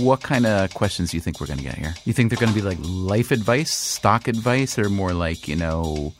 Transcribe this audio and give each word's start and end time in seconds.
What 0.00 0.22
kind 0.22 0.46
of 0.46 0.72
questions 0.74 1.10
do 1.10 1.16
you 1.16 1.20
think 1.20 1.40
we're 1.40 1.46
going 1.46 1.58
to 1.58 1.64
get 1.64 1.76
here? 1.76 1.94
You 2.04 2.12
think 2.12 2.30
they're 2.30 2.38
going 2.38 2.52
to 2.52 2.58
be 2.58 2.66
like 2.66 2.78
life 2.80 3.30
advice, 3.30 3.72
stock 3.72 4.28
advice, 4.28 4.78
or 4.78 4.88
more 4.88 5.12
like, 5.12 5.48
you 5.48 5.56
know, 5.56 6.12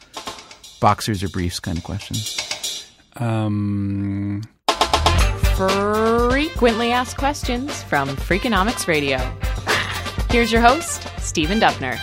boxers 0.81 1.23
or 1.23 1.29
briefs 1.29 1.61
kind 1.61 1.79
of 1.79 1.85
questions? 1.85 2.89
Um, 3.17 4.43
Frequently 5.57 6.93
asked 6.93 7.19
questions 7.19 7.83
from 7.83 8.09
Freakonomics 8.09 8.87
Radio. 8.87 9.19
Here's 10.31 10.51
your 10.51 10.63
host, 10.63 11.07
Stephen 11.19 11.61
Dubner. 11.61 11.99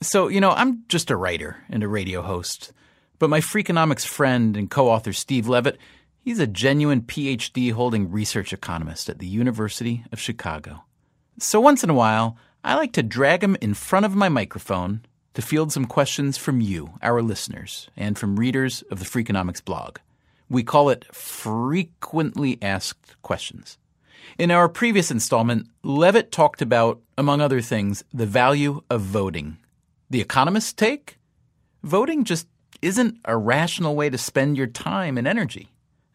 So, 0.00 0.28
you 0.28 0.40
know, 0.40 0.52
I'm 0.52 0.84
just 0.88 1.10
a 1.10 1.16
writer 1.16 1.62
and 1.68 1.82
a 1.82 1.88
radio 1.88 2.22
host, 2.22 2.72
but 3.18 3.28
my 3.28 3.40
Freakonomics 3.40 4.06
friend 4.06 4.56
and 4.56 4.70
co 4.70 4.88
author 4.88 5.12
Steve 5.12 5.46
Levitt, 5.46 5.78
he's 6.28 6.38
a 6.38 6.46
genuine 6.46 7.00
PhD 7.00 7.72
holding 7.72 8.10
research 8.10 8.52
economist 8.52 9.08
at 9.08 9.18
the 9.18 9.26
University 9.26 10.04
of 10.12 10.20
Chicago. 10.20 10.84
So 11.38 11.58
once 11.58 11.82
in 11.82 11.88
a 11.88 11.94
while, 11.94 12.36
I 12.62 12.74
like 12.74 12.92
to 12.92 13.02
drag 13.02 13.42
him 13.42 13.56
in 13.62 13.72
front 13.72 14.04
of 14.04 14.14
my 14.14 14.28
microphone 14.28 15.06
to 15.32 15.40
field 15.40 15.72
some 15.72 15.86
questions 15.86 16.36
from 16.36 16.60
you, 16.60 16.90
our 17.00 17.22
listeners, 17.22 17.88
and 17.96 18.18
from 18.18 18.38
readers 18.38 18.82
of 18.90 18.98
the 18.98 19.06
Freakonomics 19.06 19.64
blog. 19.64 20.00
We 20.50 20.62
call 20.62 20.90
it 20.90 21.06
Frequently 21.14 22.58
Asked 22.60 23.16
Questions. 23.22 23.78
In 24.38 24.50
our 24.50 24.68
previous 24.68 25.10
installment, 25.10 25.68
Levitt 25.82 26.30
talked 26.30 26.60
about, 26.60 27.00
among 27.16 27.40
other 27.40 27.62
things, 27.62 28.04
the 28.12 28.26
value 28.26 28.82
of 28.90 29.00
voting. 29.00 29.56
The 30.10 30.20
economist's 30.20 30.74
take? 30.74 31.16
Voting 31.82 32.24
just 32.24 32.46
isn't 32.82 33.16
a 33.24 33.34
rational 33.34 33.96
way 33.96 34.10
to 34.10 34.18
spend 34.18 34.58
your 34.58 34.66
time 34.66 35.16
and 35.16 35.26
energy. 35.26 35.70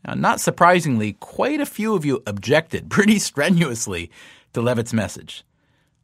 Now, 0.06 0.16
not 0.16 0.40
surprisingly, 0.40 1.14
quite 1.14 1.62
a 1.62 1.66
few 1.66 1.96
of 1.96 2.06
you 2.06 2.22
objected 2.28 2.90
pretty 2.90 3.20
strenuously 3.20 4.12
to 4.54 4.62
Levitt's 4.62 4.94
message. 4.94 5.44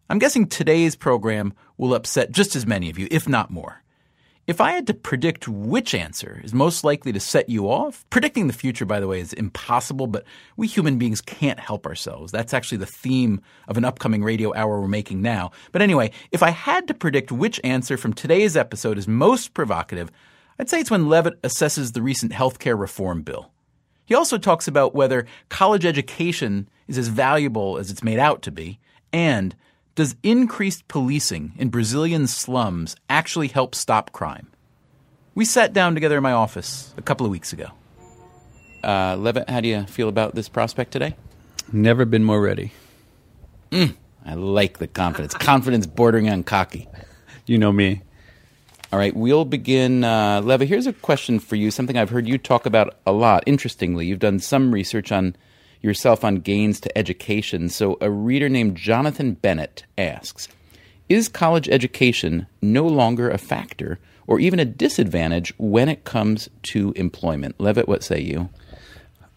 I'm 0.10 0.20
guessing 0.20 0.48
today's 0.48 0.96
program 0.96 1.54
will 1.78 1.94
upset 1.94 2.32
just 2.32 2.56
as 2.56 2.66
many 2.66 2.90
of 2.90 2.98
you, 2.98 3.08
if 3.12 3.28
not 3.28 3.52
more. 3.52 3.84
If 4.48 4.60
I 4.60 4.72
had 4.72 4.88
to 4.88 4.96
predict 4.96 5.48
which 5.48 5.94
answer 5.94 6.42
is 6.44 6.56
most 6.56 6.84
likely 6.84 7.12
to 7.12 7.20
set 7.20 7.50
you 7.50 7.70
off, 7.70 8.04
predicting 8.10 8.48
the 8.48 8.54
future, 8.54 8.86
by 8.86 9.00
the 9.00 9.08
way, 9.08 9.20
is 9.20 9.32
impossible, 9.34 10.08
but 10.08 10.24
we 10.58 10.66
human 10.66 10.98
beings 10.98 11.22
can't 11.22 11.60
help 11.60 11.86
ourselves. 11.86 12.32
That's 12.32 12.52
actually 12.52 12.80
the 12.80 12.88
theme 12.88 13.42
of 13.68 13.78
an 13.78 13.86
upcoming 13.86 14.24
radio 14.24 14.52
hour 14.56 14.82
we're 14.82 14.88
making 14.88 15.22
now. 15.22 15.52
But 15.72 15.84
anyway, 15.84 16.10
if 16.32 16.42
I 16.42 16.50
had 16.50 16.88
to 16.88 16.96
predict 16.96 17.32
which 17.32 17.62
answer 17.64 17.96
from 17.96 18.14
today's 18.14 18.58
episode 18.58 18.98
is 18.98 19.08
most 19.08 19.54
provocative, 19.54 20.10
I'd 20.58 20.68
say 20.68 20.80
it's 20.80 20.90
when 20.90 21.10
Levitt 21.10 21.40
assesses 21.44 21.94
the 21.94 22.02
recent 22.02 22.32
healthcare 22.32 22.80
reform 22.80 23.22
bill. 23.22 23.52
He 24.10 24.16
also 24.16 24.40
talks 24.40 24.68
about 24.68 24.96
whether 24.96 25.28
college 25.50 25.86
education 25.86 26.68
is 26.88 26.98
as 26.98 27.10
valuable 27.10 27.78
as 27.78 27.92
it's 27.92 28.02
made 28.02 28.18
out 28.18 28.42
to 28.42 28.52
be, 28.52 28.80
and 29.14 29.56
does 29.94 30.16
increased 30.24 30.88
policing 30.88 31.54
in 31.60 31.70
Brazilian 31.70 32.26
slums 32.26 32.96
actually 33.08 33.50
help 33.50 33.76
stop 33.76 34.12
crime? 34.12 34.48
We 35.36 35.46
sat 35.46 35.74
down 35.74 35.94
together 35.94 36.18
in 36.18 36.24
my 36.24 36.32
office 36.32 36.92
a 36.98 37.04
couple 37.04 37.28
of 37.28 37.32
weeks 37.32 37.54
ago. 37.54 37.68
Uh, 38.84 39.16
Levitt, 39.16 39.48
how 39.48 39.62
do 39.62 39.68
you 39.68 39.84
feel 39.86 40.10
about 40.10 40.34
this 40.34 40.50
prospect 40.50 40.92
today? 40.92 41.16
never 41.72 42.04
been 42.04 42.24
more 42.24 42.42
ready. 42.42 42.72
I 43.72 44.34
like 44.34 44.80
the 44.80 44.88
confidence. 44.88 45.36
confidence 45.36 45.86
bordering 45.86 46.32
on 46.32 46.42
cocky. 46.42 46.88
You 47.46 47.60
know 47.60 47.72
me. 47.72 48.02
All 48.92 48.98
right, 48.98 49.16
we'll 49.16 49.46
begin. 49.46 50.04
Uh, 50.04 50.42
Levitt, 50.44 50.68
here's 50.68 50.88
a 50.88 50.94
question 50.94 51.38
for 51.38 51.56
you, 51.56 51.70
something 51.70 51.96
I've 51.96 52.10
heard 52.10 52.28
you 52.28 52.40
talk 52.40 52.66
about 52.66 52.98
a 53.06 53.12
lot. 53.12 53.44
Interestingly, 53.46 54.08
you've 54.08 54.18
done 54.18 54.40
some 54.40 54.74
research 54.74 55.12
on 55.12 55.36
yourself 55.80 56.24
on 56.24 56.38
gains 56.38 56.80
to 56.80 56.98
education. 56.98 57.70
So, 57.70 58.00
a 58.02 58.10
reader 58.10 58.50
named 58.50 58.76
Jonathan 58.76 59.34
Bennett 59.34 59.84
asks 59.96 60.48
Is 61.08 61.30
college 61.30 61.70
education 61.70 62.48
no 62.64 62.88
longer 62.88 63.30
a 63.30 63.38
factor 63.38 64.00
or 64.26 64.40
even 64.40 64.60
a 64.60 64.66
disadvantage 64.66 65.54
when 65.60 65.88
it 65.88 66.04
comes 66.04 66.50
to 66.72 66.92
employment? 66.96 67.60
Levitt, 67.60 67.88
what 67.88 68.04
say 68.04 68.20
you? 68.20 68.50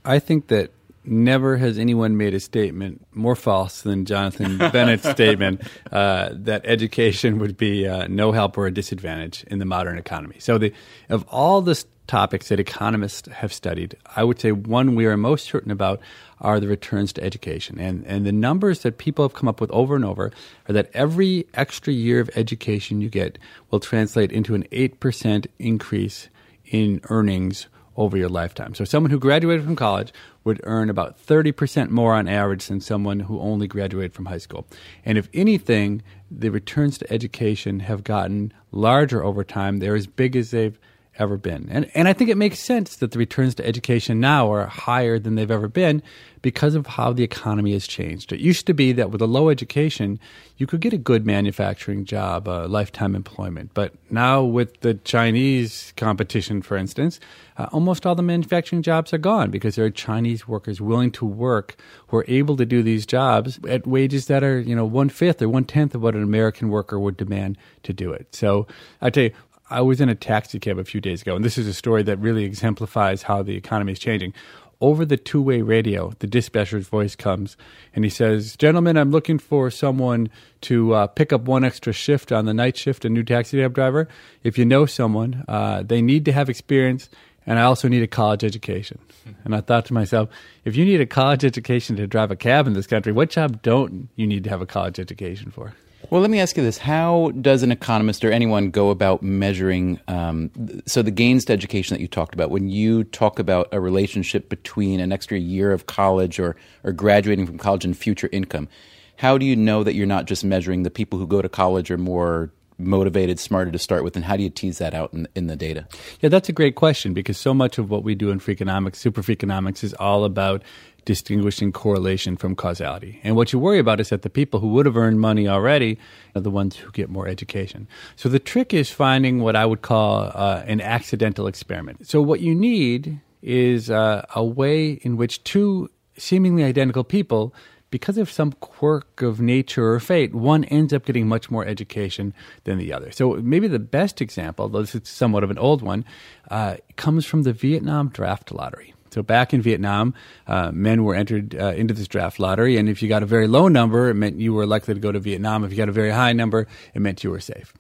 I 0.03 0.19
think 0.19 0.47
that 0.47 0.71
never 1.05 1.57
has 1.57 1.79
anyone 1.79 2.17
made 2.17 2.35
a 2.35 2.41
statement 2.41 3.05
more 3.13 3.37
false 3.37 3.83
than 3.83 4.05
Jonathan 4.05 4.59
Bennett's 4.73 5.09
statement 5.09 5.63
uh, 5.91 6.31
that 6.33 6.63
education 6.65 7.39
would 7.39 7.57
be 7.57 7.87
uh, 7.87 8.07
no 8.09 8.33
help 8.33 8.57
or 8.57 8.67
a 8.67 8.71
disadvantage 8.73 9.45
in 9.45 9.59
the 9.59 9.65
modern 9.65 9.99
economy. 9.99 10.37
So, 10.39 10.59
the, 10.59 10.73
of 11.09 11.25
all 11.29 11.61
the 11.61 11.83
topics 12.07 12.49
that 12.49 12.61
economists 12.61 13.29
have 13.29 13.53
studied, 13.53 13.97
I 14.17 14.25
would 14.25 14.41
say 14.41 14.53
one 14.53 14.95
we 14.95 15.07
are 15.07 15.17
most 15.17 15.47
certain 15.47 15.71
about 15.71 16.01
are 16.41 16.59
the 16.59 16.67
returns 16.67 17.13
to 17.15 17.25
education. 17.25 17.79
And, 17.79 18.05
and 18.07 18.27
the 18.27 18.33
numbers 18.33 18.81
that 18.81 18.99
people 18.99 19.25
have 19.25 19.35
come 19.35 19.49
up 19.49 19.61
with 19.61 19.71
over 19.71 19.95
and 19.95 20.05
over 20.05 20.33
are 20.69 20.73
that 20.73 20.91
every 20.93 21.47
extra 21.55 21.93
year 21.93 22.21
of 22.21 22.29
education 22.35 23.01
you 23.01 23.09
get 23.09 23.39
will 23.71 23.81
translate 23.81 24.33
into 24.33 24.55
an 24.55 24.65
8% 24.73 25.47
increase 25.59 26.29
in 26.67 27.01
earnings 27.09 27.67
over 27.97 28.17
your 28.17 28.29
lifetime. 28.29 28.75
So 28.75 28.85
someone 28.85 29.11
who 29.11 29.19
graduated 29.19 29.65
from 29.65 29.77
college 29.77 30.13
would 30.45 30.61
earn 30.65 30.91
about 30.91 31.25
30% 31.25 31.91
more 31.91 32.15
on 32.15 32.29
average 32.29 32.67
than 32.67 32.81
someone 32.81 33.21
who 33.21 33.41
only 33.41 33.67
graduated 33.67 34.15
from 34.15 34.27
high 34.27 34.39
school. 34.39 34.67
And 35.05 35.19
if 35.19 35.29
anything, 35.35 36.03
the 36.31 36.51
returns 36.51 36.99
to 36.99 37.13
education 37.13 37.81
have 37.81 38.05
gotten 38.05 38.53
larger 38.71 39.23
over 39.23 39.45
time. 39.45 39.79
They're 39.79 39.95
as 39.95 40.07
big 40.07 40.35
as 40.37 40.51
they've 40.51 40.79
ever 41.19 41.37
been. 41.37 41.69
And, 41.71 41.91
and 41.95 42.09
I 42.09 42.13
think 42.13 42.31
it 42.31 42.37
makes 42.37 42.59
sense 42.59 42.97
that 42.97 43.11
the 43.11 43.19
returns 43.19 43.55
to 43.57 43.67
education 43.67 44.19
now 44.21 44.53
are 44.53 44.67
higher 44.67 45.19
than 45.19 45.35
they've 45.35 45.51
ever 45.51 45.69
been 45.69 46.03
because 46.41 46.75
of 46.75 46.87
how 46.87 47.13
the 47.13 47.23
economy 47.23 47.73
has 47.73 47.87
changed. 47.87 48.33
It 48.33 48.41
used 48.41 48.67
to 48.67 48.75
be 48.75 48.93
that 48.93 49.11
with 49.11 49.21
a 49.21 49.27
low 49.27 49.49
education, 49.49 50.19
you 50.57 50.67
could 50.67 50.81
get 50.81 50.93
a 50.93 50.99
good 50.99 51.25
manufacturing 51.25 52.05
job, 52.05 52.49
uh, 52.49 52.67
lifetime 52.67 53.15
employment. 53.15 53.71
But 53.75 53.93
now, 54.11 54.43
with 54.43 54.81
the 54.81 54.95
Chinese 54.95 55.93
competition, 55.97 56.63
for 56.63 56.77
instance, 56.77 57.21
uh, 57.59 57.69
almost 57.73 58.07
all 58.07 58.15
the 58.15 58.23
manufacturing 58.23 58.83
jobs 58.83 59.13
are 59.13 59.19
gone 59.19 59.51
because 59.51 59.77
there 59.77 59.85
are 59.85 59.91
Chinese 59.91 60.49
workers 60.49 60.81
willing 60.81 61.11
to 61.13 61.25
work 61.25 61.77
who 62.09 62.17
are 62.17 62.25
able 62.27 62.57
to 62.57 62.67
do 62.67 62.83
these 62.83 63.07
jobs 63.07 63.61
at 63.69 63.87
wages 63.87 64.27
that 64.27 64.43
are, 64.43 64.59
you 64.61 64.75
know, 64.75 64.87
one 64.87 65.11
fifth 65.11 65.43
or 65.43 65.49
one 65.49 65.65
tenth 65.65 65.95
of 65.95 66.03
what 66.03 66.15
an 66.15 66.23
American 66.23 66.71
worker 66.71 66.99
would 66.99 67.17
demand 67.17 67.57
to 67.83 67.93
do 67.93 68.13
it. 68.13 68.35
So 68.35 68.67
I 69.01 69.11
tell 69.11 69.25
you, 69.25 69.33
I 69.73 69.81
was 69.81 70.03
in 70.03 70.11
a 70.11 70.15
taxi 70.15 70.61
cab 70.61 70.79
a 70.79 70.85
few 70.85 71.01
days 71.01 71.23
ago, 71.23 71.35
and 71.35 71.43
this 71.43 71.57
is 71.57 71.67
a 71.67 71.73
story 71.73 72.03
that 72.03 72.19
really 72.19 72.45
exemplifies 72.45 73.23
how 73.23 73.43
the 73.43 73.57
economy 73.57 73.93
is 73.93 73.99
changing. 73.99 74.35
over 74.83 75.05
the 75.05 75.17
two 75.17 75.41
way 75.41 75.63
radio, 75.63 76.13
the 76.19 76.27
dispatcher's 76.27 76.89
voice 76.89 77.15
comes 77.15 77.57
and 77.95 78.05
he 78.05 78.11
says, 78.11 78.57
Gentlemen, 78.57 78.97
I'm 78.97 79.13
looking 79.13 79.39
for 79.39 79.71
someone 79.71 80.29
to 80.63 80.93
uh, 80.93 81.07
pick 81.07 81.33
up 81.33 81.43
one 81.43 81.65
extra 81.65 81.93
shift 81.93 82.33
on 82.33 82.47
the 82.47 82.53
night 82.53 82.77
shift, 82.77 83.05
a 83.05 83.09
new 83.09 83.23
taxi 83.23 83.61
cab 83.61 83.75
driver. 83.75 84.09
If 84.43 84.59
you 84.59 84.65
know 84.65 84.85
someone, 84.85 85.45
uh, 85.49 85.85
they 85.85 86.03
need 86.03 86.25
to 86.27 86.33
have 86.33 86.51
experience, 86.51 87.09
and 87.47 87.59
I 87.59 87.63
also 87.63 87.89
need 87.89 88.03
a 88.03 88.09
college 88.09 88.45
education. 88.45 88.99
And 89.45 89.55
I 89.55 89.61
thought 89.61 89.87
to 89.87 89.95
myself, 89.95 90.29
if 90.65 90.77
you 90.77 90.85
need 90.85 91.01
a 91.01 91.07
college 91.07 91.45
education 91.45 91.97
to 91.97 92.07
drive 92.09 92.31
a 92.31 92.37
cab 92.37 92.67
in 92.67 92.73
this 92.73 92.89
country, 92.89 93.13
what 93.13 93.31
job 93.31 93.63
don't 93.63 94.09
you 94.17 94.27
need 94.27 94.45
to 94.45 94.51
have 94.51 94.61
a 94.61 94.67
college 94.67 94.99
education 94.99 95.51
for? 95.51 95.75
Well, 96.13 96.21
let 96.21 96.29
me 96.29 96.41
ask 96.41 96.59
you 96.59 96.63
this: 96.63 96.77
How 96.77 97.33
does 97.41 97.63
an 97.63 97.73
economist 97.73 98.23
or 98.23 98.31
anyone 98.31 98.69
go 98.69 98.91
about 98.91 99.23
measuring? 99.23 99.99
Um, 100.09 100.51
so, 100.85 101.01
the 101.01 101.11
gains 101.11 101.47
to 101.47 101.55
education 101.55 101.95
that 101.97 102.03
you 102.03 102.07
talked 102.07 102.35
about, 102.35 102.51
when 102.51 102.69
you 102.69 103.05
talk 103.05 103.39
about 103.39 103.69
a 103.73 103.81
relationship 103.81 104.51
between 104.51 105.01
an 105.01 105.11
extra 105.11 105.39
year 105.39 105.73
of 105.73 105.87
college 105.87 106.39
or 106.39 106.55
or 106.85 106.93
graduating 106.93 107.47
from 107.47 107.57
college 107.57 107.87
and 107.87 107.97
future 107.97 108.29
income, 108.31 108.69
how 109.17 109.39
do 109.39 109.47
you 109.47 109.57
know 109.57 109.83
that 109.85 109.95
you're 109.95 110.07
not 110.07 110.27
just 110.27 110.45
measuring 110.45 110.83
the 110.83 110.91
people 110.91 111.19
who 111.19 111.27
go 111.27 111.41
to 111.41 111.49
college 111.49 111.91
are 111.91 111.97
more 111.97 112.53
motivated, 112.79 113.39
smarter 113.39 113.71
to 113.71 113.79
start 113.79 114.05
with, 114.05 114.17
and 114.17 114.25
how 114.25 114.37
do 114.37 114.43
you 114.43 114.51
tease 114.51 114.79
that 114.79 114.95
out 114.95 115.13
in, 115.13 115.29
in 115.35 115.47
the 115.47 115.57
data? 115.57 115.87
Yeah, 116.21 116.29
that's 116.29 116.49
a 116.49 116.53
great 116.53 116.75
question 116.75 117.15
because 117.15 117.39
so 117.39 117.55
much 117.55 117.79
of 117.79 117.91
what 117.91 118.05
we 118.05 118.15
do 118.15 118.31
in 118.31 118.41
Freakonomics, 118.41 118.97
super 118.97 119.23
Freakonomics, 119.23 119.85
is 119.85 119.95
all 119.95 120.25
about 120.25 120.63
distinguishing 121.05 121.73
correlation 121.73 122.37
from 122.37 122.55
causality. 122.55 123.21
And 123.25 123.35
what 123.35 123.53
you 123.53 123.59
worry 123.59 123.79
about 123.79 124.01
is 124.01 124.11
that 124.11 124.23
the 124.23 124.31
people 124.31 124.61
who 124.61 124.69
would 124.69 124.87
have 124.87 124.97
earned 124.97 125.21
money 125.21 125.49
already 125.49 125.99
are 126.35 126.41
the 126.41 126.51
ones 126.51 126.77
who 126.77 126.91
get 126.93 127.11
more 127.11 127.27
education. 127.27 127.89
So 128.17 128.29
the 128.29 128.39
trick 128.39 128.73
is 128.73 128.91
finding 128.91 129.41
what 129.41 129.57
I 129.57 129.67
would 129.67 129.83
call 129.83 130.31
uh, 130.35 130.63
an 130.67 130.81
accidental 130.81 131.47
experiment. 131.47 132.07
So 132.07 132.23
what 132.23 132.41
you 132.41 132.55
need 132.55 133.21
is 133.43 133.91
uh, 133.91 134.25
a 134.35 134.45
way 134.45 134.93
in 135.03 135.17
which 135.17 135.43
two 135.43 135.91
seemingly 136.17 136.63
identical 136.63 137.05
people 137.05 137.55
because 137.93 138.19
of 138.19 138.33
some 138.33 138.53
quirk 138.55 139.23
of 139.23 139.41
nature 139.41 139.93
or 139.93 140.01
fate, 140.01 140.35
one 140.35 140.65
ends 140.65 140.93
up 140.93 141.05
getting 141.05 141.29
much 141.29 141.51
more 141.51 141.65
education 141.65 142.35
than 142.65 142.79
the 142.79 142.93
other. 142.93 143.13
So 143.13 143.35
maybe 143.35 143.69
the 143.69 143.79
best 143.79 144.21
example, 144.21 144.69
though 144.69 144.81
this 144.81 144.97
is 144.97 145.03
somewhat 145.05 145.45
of 145.45 145.51
an 145.51 145.59
old 145.59 145.83
one, 145.83 146.05
uh, 146.51 146.79
comes 146.97 147.27
from 147.27 147.45
the 147.45 147.53
Vietnam 147.53 148.09
draft 148.09 148.51
lottery. 148.51 148.95
So 149.11 149.23
back 149.23 149.53
in 149.53 149.61
Vietnam, 149.61 150.15
uh, 150.47 150.73
men 150.73 151.05
were 151.05 151.15
entered 151.15 151.55
uh, 151.55 151.75
into 151.77 151.93
this 151.93 152.09
draft 152.09 152.41
lottery, 152.41 152.79
and 152.79 152.89
if 152.89 153.03
you 153.03 153.11
got 153.11 153.23
a 153.23 153.27
very 153.27 153.47
low 153.47 153.69
number, 153.69 154.09
it 154.09 154.15
meant 154.15 154.41
you 154.41 154.55
were 154.55 154.67
likely 154.67 154.95
to 154.95 155.01
go 155.01 155.13
to 155.13 155.21
Vietnam. 155.21 155.63
If 155.65 155.71
you 155.71 155.77
got 155.77 155.91
a 155.91 155.93
very 155.93 156.11
high 156.11 156.33
number, 156.33 156.67
it 156.95 157.03
meant 157.03 157.23
you 157.23 157.31
were 157.31 157.41
safe. 157.41 157.75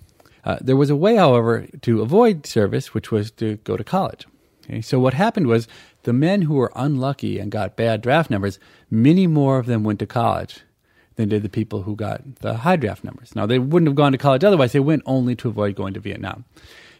Uh, 0.44 0.59
there 0.61 0.76
was 0.76 0.91
a 0.91 0.97
way, 0.97 1.17
however, 1.17 1.67
to 1.81 2.03
avoid 2.03 2.44
service, 2.44 2.93
which 2.93 3.11
was 3.11 3.31
to 3.31 3.56
go 3.64 3.79
to 3.79 3.85
college. 3.85 4.26
Okay? 4.64 4.82
So 4.82 4.99
what 4.99 5.14
happened 5.14 5.47
was 5.47 5.69
the 6.02 6.12
men 6.12 6.43
who 6.43 6.54
were 6.54 6.72
unlucky 6.75 7.38
and 7.38 7.50
got 7.50 7.76
bad 7.76 8.02
draft 8.02 8.31
numbers, 8.31 8.58
many 8.90 9.26
more 9.26 9.58
of 9.58 9.66
them 9.66 9.84
went 9.84 9.99
to 10.00 10.06
college 10.06 10.60
than 11.16 11.28
did 11.28 11.43
the 11.43 11.49
people 11.49 11.82
who 11.82 11.94
got 11.94 12.37
the 12.37 12.58
high 12.58 12.76
draft 12.76 13.04
numbers. 13.04 13.37
Now, 13.37 13.46
they 13.46 13.58
wouldn't 13.58 13.88
have 13.88 13.96
gone 13.96 14.12
to 14.12 14.19
college 14.19 14.44
otherwise. 14.44 14.72
They 14.72 14.81
went 14.81 15.02
only 15.06 15.37
to 15.37 15.49
avoid 15.49 15.76
going 15.76 15.94
to 15.94 16.00
Vietnam. 16.00 16.44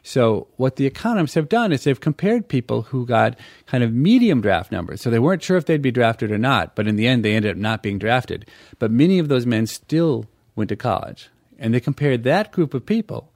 So 0.03 0.49
what 0.57 0.77
the 0.77 0.87
economists 0.87 1.35
have 1.35 1.49
done 1.49 1.73
is 1.73 1.85
they've 1.85 1.99
compared 1.99 2.49
people 2.49 2.83
who 2.83 3.07
got 3.07 3.39
kind 3.67 3.85
of 3.85 3.93
medium 3.93 4.41
draft 4.41 4.73
numbers. 4.73 5.01
So 5.01 5.11
they 5.11 5.21
weren't 5.21 5.43
sure 5.43 5.57
if 5.57 5.67
they'd 5.67 5.81
be 5.81 5.93
drafted 5.93 6.33
or 6.33 6.39
not, 6.39 6.75
but 6.75 6.89
in 6.89 6.97
the 6.97 7.07
end 7.07 7.25
they 7.25 7.35
ended 7.35 7.53
up 7.53 7.57
not 7.57 7.83
being 7.83 7.99
drafted. 7.99 8.49
But 8.79 8.91
many 8.91 9.19
of 9.19 9.29
those 9.29 9.47
men 9.47 9.67
still 9.67 10.27
went 10.57 10.69
to 10.71 10.77
college. 10.77 11.29
And 11.59 11.73
they 11.73 11.81
compared 11.81 12.25
that 12.25 12.51
group 12.51 12.75
of 12.75 12.85
people 12.85 13.32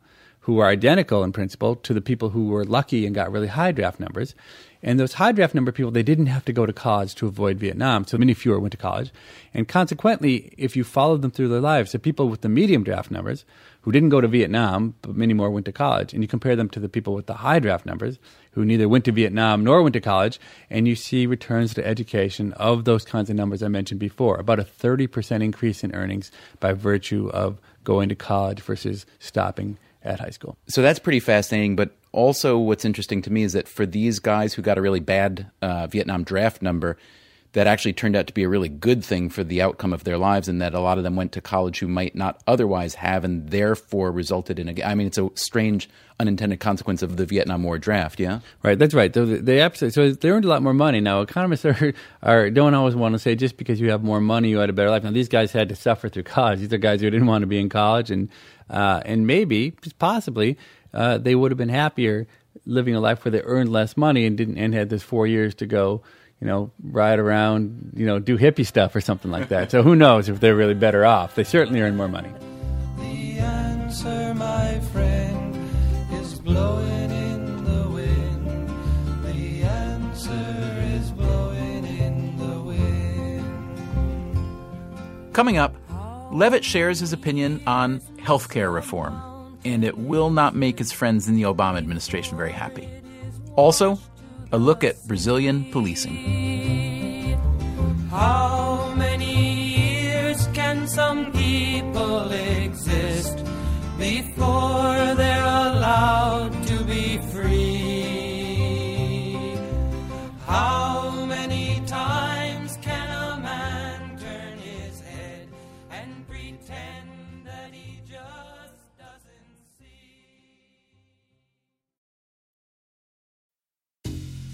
who 0.47 0.55
were 0.55 0.67
identical 0.67 1.25
in 1.25 1.33
principle 1.33 1.75
to 1.75 1.93
the 1.93 2.01
people 2.01 2.31
who 2.31 2.47
were 2.47 2.65
lucky 2.65 3.05
and 3.05 3.17
got 3.17 3.33
really 3.33 3.49
high 3.49 3.73
draft 3.73 3.99
numbers. 3.99 4.33
And 4.81 5.01
those 5.01 5.15
high 5.15 5.33
draft 5.33 5.57
number 5.57 5.73
people, 5.73 5.91
they 5.91 6.05
didn't 6.05 6.27
have 6.27 6.45
to 6.45 6.53
go 6.53 6.65
to 6.65 6.73
college 6.73 7.17
to 7.17 7.27
avoid 7.27 7.59
Vietnam. 7.59 8.07
So 8.07 8.17
many 8.17 8.33
fewer 8.33 8.61
went 8.61 8.71
to 8.71 8.77
college. 8.77 9.11
And 9.53 9.67
consequently, 9.67 10.53
if 10.57 10.77
you 10.77 10.85
followed 10.85 11.23
them 11.23 11.33
through 11.33 11.49
their 11.49 11.61
lives, 11.61 11.91
the 11.91 11.99
people 11.99 12.29
with 12.29 12.43
the 12.43 12.49
medium 12.49 12.85
draft 12.85 13.11
numbers 13.11 13.45
who 13.81 13.91
didn't 13.91 14.11
go 14.11 14.21
to 14.21 14.29
Vietnam, 14.29 14.95
but 15.03 15.17
many 15.17 15.35
more 15.35 15.51
went 15.51 15.67
to 15.67 15.73
college, 15.73 16.15
and 16.15 16.23
you 16.23 16.29
compare 16.29 16.55
them 16.55 16.69
to 16.69 16.79
the 16.79 16.89
people 16.89 17.15
with 17.15 17.27
the 17.27 17.35
high 17.35 17.59
draft 17.59 17.85
numbers 17.85 18.21
who 18.53 18.65
neither 18.65 18.89
went 18.89 19.05
to 19.07 19.13
Vietnam 19.13 19.65
nor 19.65 19.83
went 19.83 19.95
to 19.95 20.01
college, 20.01 20.39
and 20.71 20.87
you 20.87 20.95
see 20.95 21.27
returns 21.27 21.75
to 21.75 21.85
education 21.85 22.53
of 22.53 22.85
those 22.85 23.05
kinds 23.05 23.31
of 23.31 23.35
numbers 23.35 23.65
I 23.65 23.69
mentioned 23.69 23.99
before, 23.99 24.37
about 24.37 24.61
a 24.61 24.65
30% 24.65 25.43
increase 25.43 25.83
in 25.83 25.93
earnings 25.93 26.31
by 26.61 26.73
virtue 26.73 27.31
of 27.31 27.59
going 27.83 28.09
to 28.11 28.15
college 28.15 28.61
versus 28.61 29.07
stopping 29.19 29.77
at 30.07 30.21
high 30.21 30.31
school. 30.31 30.57
So 30.69 30.83
that's 30.83 30.99
pretty 30.99 31.21
fascinating, 31.21 31.77
but 31.77 31.91
also, 32.13 32.57
what's 32.57 32.87
interesting 32.87 33.21
to 33.23 33.31
me 33.31 33.43
is 33.43 33.53
that 33.53 33.69
for 33.69 33.85
these 33.85 34.21
guys 34.21 34.55
who 34.55 34.63
got 34.63 34.79
a 34.79 34.81
really 34.81 35.01
bad 35.01 35.51
uh, 35.61 35.87
Vietnam 35.87 36.25
draft 36.25 36.63
number, 36.63 36.97
that 37.57 37.67
actually 37.67 37.95
turned 37.95 38.15
out 38.15 38.27
to 38.27 38.35
be 38.35 38.43
a 38.43 38.49
really 38.51 38.69
good 38.69 39.03
thing 39.03 39.31
for 39.31 39.43
the 39.43 39.63
outcome 39.63 39.95
of 39.95 40.05
their 40.05 40.19
lives, 40.19 40.47
and 40.47 40.61
that 40.61 40.75
a 40.75 40.79
lot 40.79 40.99
of 40.99 41.05
them 41.05 41.17
went 41.17 41.33
to 41.33 41.41
college 41.41 41.79
who 41.79 41.89
might 41.89 42.15
not 42.15 42.39
otherwise 42.47 42.97
have, 42.97 43.25
and 43.25 43.49
therefore 43.49 44.13
resulted 44.13 44.59
in 44.59 44.69
a. 44.69 44.85
I 44.85 44.95
mean, 44.95 45.07
it's 45.07 45.17
a 45.17 45.31
strange 45.37 45.89
unintended 46.21 46.61
consequence 46.61 47.01
of 47.01 47.17
the 47.17 47.25
Vietnam 47.25 47.63
War 47.63 47.79
draft. 47.79 48.21
Yeah, 48.21 48.41
right. 48.63 48.79
That's 48.79 48.93
right. 48.93 49.11
They 49.11 49.63
absolutely. 49.63 49.95
So 49.95 50.13
they 50.13 50.29
earned 50.29 50.45
a 50.45 50.49
lot 50.49 50.63
more 50.63 50.75
money. 50.75 51.01
Now 51.01 51.23
economists 51.23 51.65
are, 51.65 51.95
are 52.23 52.51
don't 52.51 52.75
always 52.75 52.95
want 52.95 53.15
to 53.15 53.19
say 53.19 53.35
just 53.35 53.57
because 53.57 53.81
you 53.81 53.91
have 53.91 54.05
more 54.05 54.21
money 54.21 54.51
you 54.51 54.59
had 54.59 54.69
a 54.69 54.75
better 54.75 54.91
life. 54.91 55.05
Now 55.05 55.13
these 55.13 55.31
guys 55.31 55.51
had 55.51 55.71
to 55.71 55.77
suffer 55.77 56.11
through 56.11 56.25
college. 56.25 56.59
These 56.59 56.75
are 56.75 56.79
guys 56.79 57.01
who 57.01 57.09
didn't 57.09 57.27
want 57.27 57.41
to 57.41 57.47
be 57.47 57.59
in 57.59 57.71
college, 57.71 58.11
and 58.11 58.29
uh, 58.69 59.01
and 59.07 59.27
maybe 59.27 59.73
possibly 59.99 60.59
uh, 60.93 61.17
they 61.17 61.35
would 61.35 61.53
have 61.53 61.59
been 61.59 61.71
happier 61.71 62.27
living 62.67 62.95
a 62.95 63.01
life 63.01 63.25
where 63.25 63.33
they 63.33 63.41
earned 63.43 63.73
less 63.73 63.97
money 63.97 64.27
and 64.27 64.37
didn't 64.37 64.59
and 64.59 64.75
had 64.75 64.91
this 64.91 65.03
four 65.03 65.27
years 65.27 65.55
to 65.55 65.67
go, 65.67 66.03
you 66.41 66.47
know, 66.47 66.71
ride 66.83 67.19
around, 67.19 67.93
you 67.97 68.07
know, 68.07 68.19
do 68.19 68.37
hippie 68.37 68.67
stuff 68.67 68.95
or 68.95 69.01
something 69.01 69.31
like 69.31 69.49
that. 69.49 69.71
so 69.71 69.83
who 69.83 69.97
knows 69.97 70.29
if 70.29 70.41
they're 70.41 70.57
really 70.57 70.75
better 70.75 71.05
off? 71.05 71.35
They 71.35 71.45
certainly 71.45 71.81
earn 71.81 71.97
more 71.97 72.09
money. 72.09 72.31
The 72.99 73.39
answer, 73.39 74.35
my 74.35 74.81
friend, 74.93 75.57
is 76.13 76.39
blowing 76.41 77.11
in 77.11 77.65
the 77.65 77.89
wind. 77.89 78.69
The 79.25 79.63
answer 79.63 80.85
is 80.95 81.11
blowing 81.13 81.87
in 81.87 82.37
the 82.39 82.61
wind. 82.61 83.45
Coming 85.35 85.57
up, 85.57 85.75
Levitt 86.33 86.65
shares 86.65 87.01
his 87.01 87.13
opinion 87.13 87.63
on 87.67 88.01
healthcare 88.19 88.73
reform 88.73 89.23
and 89.67 89.85
it 89.85 89.99
will 89.99 90.31
not 90.31 90.55
make 90.55 90.79
his 90.79 90.93
friends 90.93 91.27
in 91.29 91.35
the 91.35 91.43
Obama 91.43 91.77
administration 91.77 92.37
very 92.37 92.53
happy. 92.53 92.89
Also, 93.57 93.99
a 94.53 94.59
look 94.59 94.85
at 94.85 94.95
Brazilian 95.07 95.65
policing. 95.73 97.37
How 98.11 98.93
many 98.97 99.35
years 99.77 100.47
can 100.55 100.87
some 100.87 101.33
people 101.33 102.31
exist 102.31 103.45
before 103.99 104.86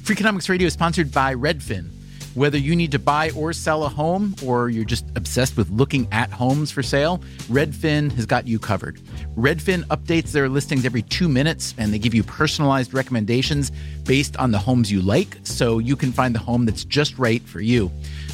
Freakonomics 0.03 0.49
Radio 0.49 0.67
is 0.67 0.73
sponsored 0.73 1.13
by 1.13 1.33
Redfin. 1.33 1.89
Whether 2.35 2.59
you 2.59 2.75
need 2.75 2.91
to 2.91 2.99
buy 2.99 3.31
or 3.37 3.53
sell 3.53 3.85
a 3.85 3.89
home, 3.89 4.35
or 4.45 4.69
you're 4.69 4.85
just 4.85 5.05
obsessed 5.15 5.57
with 5.57 5.71
looking 5.71 6.09
at 6.11 6.29
homes 6.29 6.73
for 6.73 6.83
sale, 6.83 7.19
Redfin 7.43 8.11
has 8.13 8.27
got 8.27 8.49
you 8.49 8.59
covered. 8.59 8.99
Redfin 9.37 9.85
updates 9.85 10.33
their 10.33 10.49
listings 10.49 10.85
every 10.85 11.03
two 11.03 11.29
minutes, 11.29 11.73
and 11.79 11.95
they 11.95 12.01
give 12.01 12.15
you 12.15 12.25
personalized 12.25 12.93
recommendations 12.93 13.71
based 14.03 14.37
on 14.39 14.51
the 14.51 14.59
homes 14.59 14.91
you 14.91 15.01
like, 15.01 15.39
so 15.45 15.79
you 15.79 15.95
can 15.95 16.11
find 16.11 16.35
the 16.35 16.41
home 16.41 16.67
that's 16.67 16.85
just 16.85 17.17
right 17.17 17.43
for 17.43 17.61
you. 17.61 17.89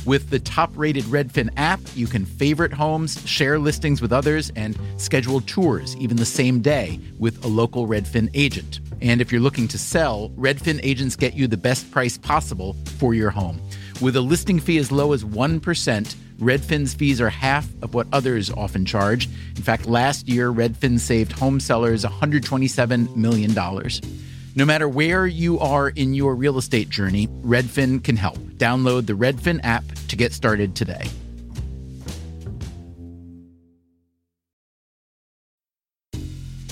With 0.06 0.30
the 0.30 0.38
top 0.38 0.70
rated 0.74 1.04
Redfin 1.04 1.50
app, 1.58 1.80
you 1.94 2.06
can 2.06 2.24
favorite 2.24 2.72
homes, 2.72 3.22
share 3.28 3.58
listings 3.58 4.00
with 4.00 4.10
others, 4.10 4.50
and 4.56 4.78
schedule 4.96 5.42
tours 5.42 5.94
even 5.98 6.16
the 6.16 6.24
same 6.24 6.62
day 6.62 6.98
with 7.18 7.44
a 7.44 7.48
local 7.48 7.86
Redfin 7.86 8.30
agent. 8.32 8.80
And 9.00 9.20
if 9.20 9.30
you're 9.30 9.40
looking 9.40 9.68
to 9.68 9.78
sell, 9.78 10.30
Redfin 10.30 10.80
agents 10.82 11.16
get 11.16 11.34
you 11.34 11.46
the 11.46 11.56
best 11.56 11.90
price 11.90 12.18
possible 12.18 12.76
for 12.98 13.14
your 13.14 13.30
home. 13.30 13.60
With 14.00 14.16
a 14.16 14.20
listing 14.20 14.60
fee 14.60 14.78
as 14.78 14.92
low 14.92 15.12
as 15.12 15.24
1%, 15.24 16.14
Redfin's 16.38 16.94
fees 16.94 17.20
are 17.20 17.30
half 17.30 17.68
of 17.82 17.94
what 17.94 18.06
others 18.12 18.50
often 18.50 18.84
charge. 18.84 19.26
In 19.56 19.62
fact, 19.62 19.86
last 19.86 20.28
year, 20.28 20.52
Redfin 20.52 21.00
saved 21.00 21.32
home 21.32 21.58
sellers 21.58 22.04
$127 22.04 23.16
million. 23.16 23.54
No 24.54 24.64
matter 24.64 24.88
where 24.88 25.26
you 25.26 25.58
are 25.58 25.88
in 25.90 26.14
your 26.14 26.34
real 26.34 26.58
estate 26.58 26.88
journey, 26.88 27.26
Redfin 27.42 28.02
can 28.02 28.16
help. 28.16 28.38
Download 28.56 29.06
the 29.06 29.12
Redfin 29.14 29.60
app 29.64 29.84
to 30.08 30.16
get 30.16 30.32
started 30.32 30.74
today. 30.74 31.08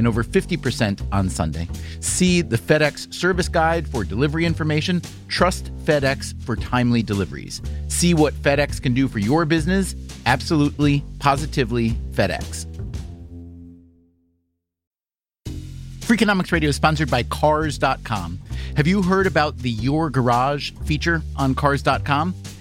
and 0.00 0.08
over 0.08 0.24
50% 0.24 1.06
on 1.12 1.28
Sunday. 1.28 1.68
See 2.00 2.40
the 2.40 2.56
FedEx 2.56 3.12
service 3.12 3.48
guide 3.48 3.86
for 3.86 4.02
delivery 4.02 4.46
information. 4.46 5.02
Trust 5.28 5.70
FedEx 5.84 6.34
for 6.42 6.56
timely 6.56 7.02
deliveries. 7.02 7.60
See 7.88 8.14
what 8.14 8.32
FedEx 8.32 8.82
can 8.82 8.94
do 8.94 9.08
for 9.08 9.18
your 9.18 9.44
business. 9.44 9.94
Absolutely, 10.24 11.04
positively 11.18 11.90
FedEx. 12.12 12.66
Freakonomics 16.00 16.50
Radio 16.50 16.70
is 16.70 16.76
sponsored 16.76 17.10
by 17.10 17.22
Cars.com. 17.24 18.40
Have 18.76 18.86
you 18.86 19.02
heard 19.02 19.26
about 19.26 19.58
the 19.58 19.70
Your 19.70 20.08
Garage 20.08 20.72
feature 20.86 21.22
on 21.36 21.54
Cars.com? 21.54 22.34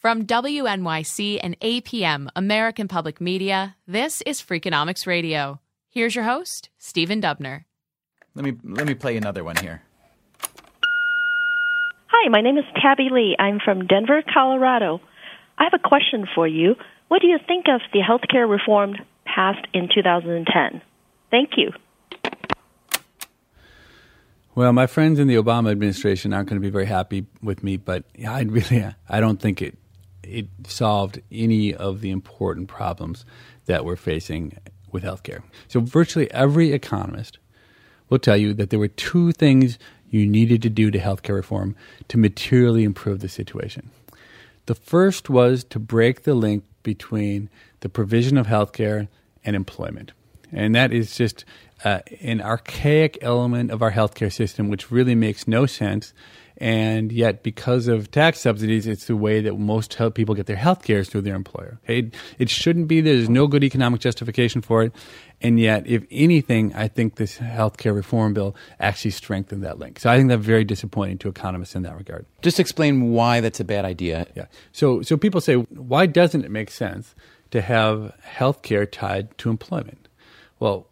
From 0.00 0.24
WNYC 0.24 1.40
and 1.42 1.60
APM, 1.60 2.28
American 2.34 2.88
Public 2.88 3.20
Media, 3.20 3.76
this 3.86 4.22
is 4.22 4.40
Freakonomics 4.40 5.06
Radio. 5.06 5.60
Here's 5.90 6.14
your 6.14 6.24
host, 6.24 6.70
Stephen 6.78 7.20
Dubner. 7.20 7.64
Let 8.34 8.46
me 8.46 8.56
let 8.64 8.86
me 8.86 8.94
play 8.94 9.18
another 9.18 9.44
one 9.44 9.56
here. 9.56 9.82
Hi, 12.06 12.30
my 12.30 12.40
name 12.40 12.56
is 12.56 12.64
Tabby 12.80 13.10
Lee. 13.12 13.36
I'm 13.38 13.60
from 13.62 13.86
Denver, 13.86 14.22
Colorado. 14.32 15.02
I 15.58 15.64
have 15.64 15.74
a 15.74 15.86
question 15.86 16.26
for 16.34 16.48
you. 16.48 16.76
What 17.08 17.20
do 17.20 17.26
you 17.26 17.36
think 17.46 17.66
of 17.68 17.82
the 17.92 17.98
healthcare 17.98 18.48
reform 18.48 18.94
passed 19.26 19.66
in 19.74 19.90
2010? 19.94 20.80
Thank 21.30 21.50
you. 21.58 21.72
Well, 24.54 24.72
my 24.72 24.86
friends 24.86 25.18
in 25.18 25.28
the 25.28 25.36
Obama 25.36 25.70
administration 25.70 26.32
aren't 26.32 26.48
going 26.48 26.58
to 26.58 26.66
be 26.66 26.70
very 26.70 26.86
happy 26.86 27.26
with 27.42 27.62
me, 27.62 27.76
but 27.76 28.04
I 28.26 28.40
really 28.44 28.86
I 29.10 29.20
don't 29.20 29.38
think 29.38 29.60
it 29.60 29.76
it 30.30 30.46
solved 30.66 31.20
any 31.30 31.74
of 31.74 32.00
the 32.00 32.10
important 32.10 32.68
problems 32.68 33.24
that 33.66 33.84
we're 33.84 33.96
facing 33.96 34.56
with 34.92 35.02
healthcare. 35.02 35.42
So 35.68 35.80
virtually 35.80 36.30
every 36.32 36.72
economist 36.72 37.38
will 38.08 38.18
tell 38.18 38.36
you 38.36 38.54
that 38.54 38.70
there 38.70 38.78
were 38.78 38.88
two 38.88 39.32
things 39.32 39.78
you 40.10 40.26
needed 40.26 40.62
to 40.62 40.70
do 40.70 40.90
to 40.90 40.98
healthcare 40.98 41.36
reform 41.36 41.76
to 42.08 42.18
materially 42.18 42.84
improve 42.84 43.20
the 43.20 43.28
situation. 43.28 43.90
The 44.66 44.74
first 44.74 45.30
was 45.30 45.64
to 45.64 45.78
break 45.78 46.22
the 46.22 46.34
link 46.34 46.64
between 46.82 47.48
the 47.80 47.88
provision 47.88 48.36
of 48.36 48.46
healthcare 48.46 49.08
and 49.44 49.56
employment. 49.56 50.12
And 50.52 50.74
that 50.74 50.92
is 50.92 51.16
just 51.16 51.44
uh, 51.84 52.00
an 52.20 52.40
archaic 52.40 53.18
element 53.22 53.70
of 53.70 53.82
our 53.82 53.92
healthcare 53.92 54.32
system, 54.32 54.68
which 54.68 54.90
really 54.90 55.14
makes 55.14 55.46
no 55.46 55.66
sense. 55.66 56.12
And 56.60 57.10
yet, 57.10 57.42
because 57.42 57.88
of 57.88 58.10
tax 58.10 58.38
subsidies, 58.40 58.86
it's 58.86 59.06
the 59.06 59.16
way 59.16 59.40
that 59.40 59.58
most 59.58 59.98
people 60.12 60.34
get 60.34 60.44
their 60.44 60.56
health 60.56 60.84
care 60.84 60.98
is 60.98 61.08
through 61.08 61.22
their 61.22 61.34
employer. 61.34 61.80
Okay? 61.84 62.10
It 62.38 62.50
shouldn't 62.50 62.86
be. 62.86 63.00
There's 63.00 63.30
no 63.30 63.46
good 63.46 63.64
economic 63.64 64.00
justification 64.00 64.60
for 64.60 64.82
it. 64.82 64.92
And 65.40 65.58
yet, 65.58 65.86
if 65.86 66.04
anything, 66.10 66.74
I 66.74 66.86
think 66.88 67.16
this 67.16 67.38
health 67.38 67.78
care 67.78 67.94
reform 67.94 68.34
bill 68.34 68.54
actually 68.78 69.12
strengthened 69.12 69.64
that 69.64 69.78
link. 69.78 69.98
So 69.98 70.10
I 70.10 70.18
think 70.18 70.28
that's 70.28 70.44
very 70.44 70.64
disappointing 70.64 71.16
to 71.18 71.30
economists 71.30 71.74
in 71.74 71.82
that 71.84 71.96
regard. 71.96 72.26
Just 72.42 72.60
explain 72.60 73.12
why 73.12 73.40
that's 73.40 73.58
a 73.58 73.64
bad 73.64 73.86
idea. 73.86 74.26
Yeah. 74.36 74.44
So, 74.72 75.00
so 75.00 75.16
people 75.16 75.40
say, 75.40 75.54
why 75.54 76.04
doesn't 76.04 76.44
it 76.44 76.50
make 76.50 76.70
sense 76.70 77.14
to 77.52 77.62
have 77.62 78.12
health 78.20 78.60
care 78.60 78.84
tied 78.84 79.36
to 79.38 79.48
employment? 79.48 80.08
Well, 80.58 80.89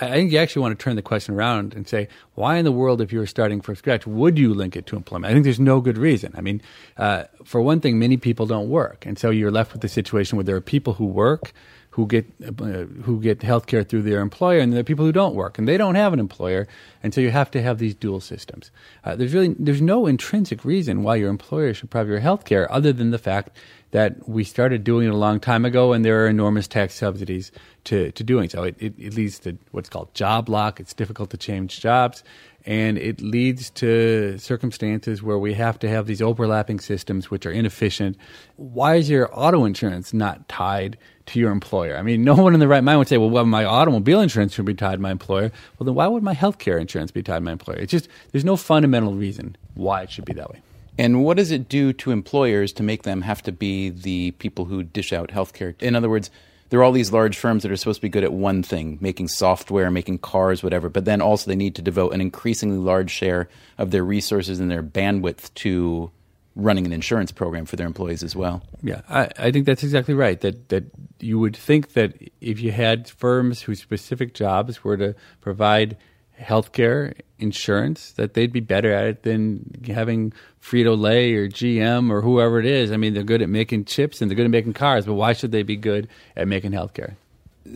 I 0.00 0.10
think 0.10 0.32
you 0.32 0.38
actually 0.38 0.62
want 0.62 0.78
to 0.78 0.82
turn 0.82 0.96
the 0.96 1.02
question 1.02 1.34
around 1.34 1.74
and 1.74 1.86
say, 1.86 2.08
why 2.34 2.56
in 2.56 2.64
the 2.64 2.72
world, 2.72 3.00
if 3.00 3.12
you 3.12 3.18
were 3.18 3.26
starting 3.26 3.60
from 3.60 3.74
scratch, 3.74 4.06
would 4.06 4.38
you 4.38 4.54
link 4.54 4.76
it 4.76 4.86
to 4.86 4.96
employment? 4.96 5.30
I 5.30 5.34
think 5.34 5.44
there's 5.44 5.60
no 5.60 5.80
good 5.80 5.98
reason. 5.98 6.32
I 6.36 6.40
mean, 6.40 6.62
uh, 6.96 7.24
for 7.44 7.60
one 7.60 7.80
thing, 7.80 7.98
many 7.98 8.16
people 8.16 8.46
don't 8.46 8.68
work, 8.68 9.04
and 9.04 9.18
so 9.18 9.30
you're 9.30 9.50
left 9.50 9.72
with 9.72 9.82
the 9.82 9.88
situation 9.88 10.36
where 10.36 10.44
there 10.44 10.56
are 10.56 10.60
people 10.60 10.94
who 10.94 11.06
work 11.06 11.52
who 11.90 12.06
get 12.06 12.26
uh, 12.46 12.84
who 13.02 13.20
get 13.20 13.42
health 13.42 13.66
care 13.66 13.82
through 13.82 14.02
their 14.02 14.20
employer, 14.20 14.60
and 14.60 14.72
there 14.72 14.80
are 14.80 14.84
people 14.84 15.04
who 15.04 15.12
don't 15.12 15.34
work, 15.34 15.58
and 15.58 15.66
they 15.66 15.76
don't 15.76 15.96
have 15.96 16.12
an 16.12 16.20
employer, 16.20 16.68
and 17.02 17.12
so 17.12 17.20
you 17.20 17.30
have 17.30 17.50
to 17.50 17.62
have 17.62 17.78
these 17.78 17.94
dual 17.94 18.20
systems. 18.20 18.70
Uh, 19.04 19.16
there's 19.16 19.34
really 19.34 19.54
there's 19.58 19.82
no 19.82 20.06
intrinsic 20.06 20.64
reason 20.64 21.02
why 21.02 21.16
your 21.16 21.30
employer 21.30 21.74
should 21.74 21.90
provide 21.90 22.08
your 22.08 22.20
health 22.20 22.44
care 22.44 22.70
other 22.72 22.92
than 22.92 23.10
the 23.10 23.18
fact 23.18 23.56
that 23.90 24.28
we 24.28 24.44
started 24.44 24.84
doing 24.84 25.08
it 25.08 25.12
a 25.12 25.16
long 25.16 25.40
time 25.40 25.64
ago, 25.64 25.92
and 25.92 26.04
there 26.04 26.24
are 26.24 26.28
enormous 26.28 26.68
tax 26.68 26.94
subsidies 26.94 27.50
to, 27.84 28.12
to 28.12 28.22
doing 28.22 28.48
so. 28.48 28.62
It, 28.62 28.76
it, 28.78 28.94
it 28.98 29.14
leads 29.14 29.38
to 29.40 29.58
what's 29.72 29.88
called 29.88 30.14
job 30.14 30.48
lock. 30.48 30.78
It's 30.78 30.94
difficult 30.94 31.30
to 31.30 31.36
change 31.36 31.80
jobs, 31.80 32.22
and 32.66 32.98
it 32.98 33.20
leads 33.20 33.70
to 33.70 34.38
circumstances 34.38 35.22
where 35.22 35.38
we 35.38 35.54
have 35.54 35.78
to 35.80 35.88
have 35.88 36.06
these 36.06 36.20
overlapping 36.20 36.80
systems 36.80 37.30
which 37.30 37.46
are 37.46 37.50
inefficient. 37.50 38.16
Why 38.56 38.96
is 38.96 39.08
your 39.08 39.30
auto 39.32 39.64
insurance 39.64 40.12
not 40.12 40.48
tied 40.48 40.98
to 41.26 41.38
your 41.38 41.50
employer? 41.50 41.96
I 41.96 42.02
mean, 42.02 42.22
no 42.22 42.34
one 42.34 42.54
in 42.54 42.60
the 42.60 42.68
right 42.68 42.84
mind 42.84 42.98
would 42.98 43.08
say, 43.08 43.18
well, 43.18 43.30
well 43.30 43.46
my 43.46 43.64
automobile 43.64 44.20
insurance 44.20 44.54
should 44.54 44.66
be 44.66 44.74
tied 44.74 44.96
to 44.96 45.02
my 45.02 45.10
employer. 45.10 45.50
Well, 45.78 45.84
then 45.84 45.94
why 45.94 46.06
would 46.06 46.22
my 46.22 46.34
health 46.34 46.58
care 46.58 46.78
insurance 46.78 47.10
be 47.10 47.22
tied 47.22 47.36
to 47.36 47.40
my 47.40 47.52
employer? 47.52 47.78
It's 47.78 47.90
just, 47.90 48.08
there's 48.32 48.44
no 48.44 48.56
fundamental 48.56 49.14
reason 49.14 49.56
why 49.74 50.02
it 50.02 50.10
should 50.10 50.24
be 50.24 50.34
that 50.34 50.50
way. 50.50 50.60
And 50.98 51.24
what 51.24 51.38
does 51.38 51.50
it 51.50 51.68
do 51.68 51.94
to 51.94 52.10
employers 52.10 52.74
to 52.74 52.82
make 52.82 53.04
them 53.04 53.22
have 53.22 53.42
to 53.44 53.52
be 53.52 53.88
the 53.88 54.32
people 54.32 54.66
who 54.66 54.82
dish 54.82 55.14
out 55.14 55.30
healthcare? 55.30 55.80
In 55.80 55.96
other 55.96 56.10
words, 56.10 56.30
there 56.70 56.80
are 56.80 56.82
all 56.82 56.92
these 56.92 57.12
large 57.12 57.36
firms 57.36 57.62
that 57.62 57.70
are 57.70 57.76
supposed 57.76 57.98
to 57.98 58.02
be 58.02 58.08
good 58.08 58.24
at 58.24 58.32
one 58.32 58.62
thing, 58.62 58.98
making 59.00 59.28
software, 59.28 59.90
making 59.90 60.18
cars, 60.18 60.62
whatever, 60.62 60.88
but 60.88 61.04
then 61.04 61.20
also 61.20 61.50
they 61.50 61.56
need 61.56 61.74
to 61.74 61.82
devote 61.82 62.14
an 62.14 62.20
increasingly 62.20 62.78
large 62.78 63.10
share 63.10 63.48
of 63.76 63.90
their 63.90 64.04
resources 64.04 64.60
and 64.60 64.70
their 64.70 64.82
bandwidth 64.82 65.52
to 65.54 66.10
running 66.56 66.86
an 66.86 66.92
insurance 66.92 67.32
program 67.32 67.64
for 67.64 67.76
their 67.76 67.86
employees 67.86 68.22
as 68.22 68.34
well. 68.34 68.62
Yeah, 68.82 69.02
I, 69.08 69.28
I 69.38 69.50
think 69.50 69.66
that's 69.66 69.82
exactly 69.82 70.14
right. 70.14 70.40
That 70.40 70.68
that 70.68 70.84
you 71.20 71.38
would 71.38 71.56
think 71.56 71.92
that 71.92 72.14
if 72.40 72.60
you 72.60 72.72
had 72.72 73.08
firms 73.08 73.62
whose 73.62 73.80
specific 73.80 74.34
jobs 74.34 74.82
were 74.82 74.96
to 74.96 75.14
provide 75.40 75.96
healthcare 76.40 77.14
insurance 77.38 78.12
that 78.12 78.34
they'd 78.34 78.52
be 78.52 78.60
better 78.60 78.92
at 78.92 79.06
it 79.06 79.22
than 79.22 79.82
having 79.86 80.32
Frito 80.62 80.98
Lay 80.98 81.34
or 81.34 81.48
GM 81.48 82.10
or 82.10 82.22
whoever 82.22 82.58
it 82.58 82.66
is. 82.66 82.92
I 82.92 82.96
mean, 82.96 83.14
they're 83.14 83.22
good 83.22 83.42
at 83.42 83.48
making 83.48 83.84
chips 83.84 84.20
and 84.20 84.30
they're 84.30 84.36
good 84.36 84.46
at 84.46 84.50
making 84.50 84.72
cars, 84.72 85.06
but 85.06 85.14
why 85.14 85.32
should 85.32 85.52
they 85.52 85.62
be 85.62 85.76
good 85.76 86.08
at 86.36 86.48
making 86.48 86.72
healthcare? 86.72 87.14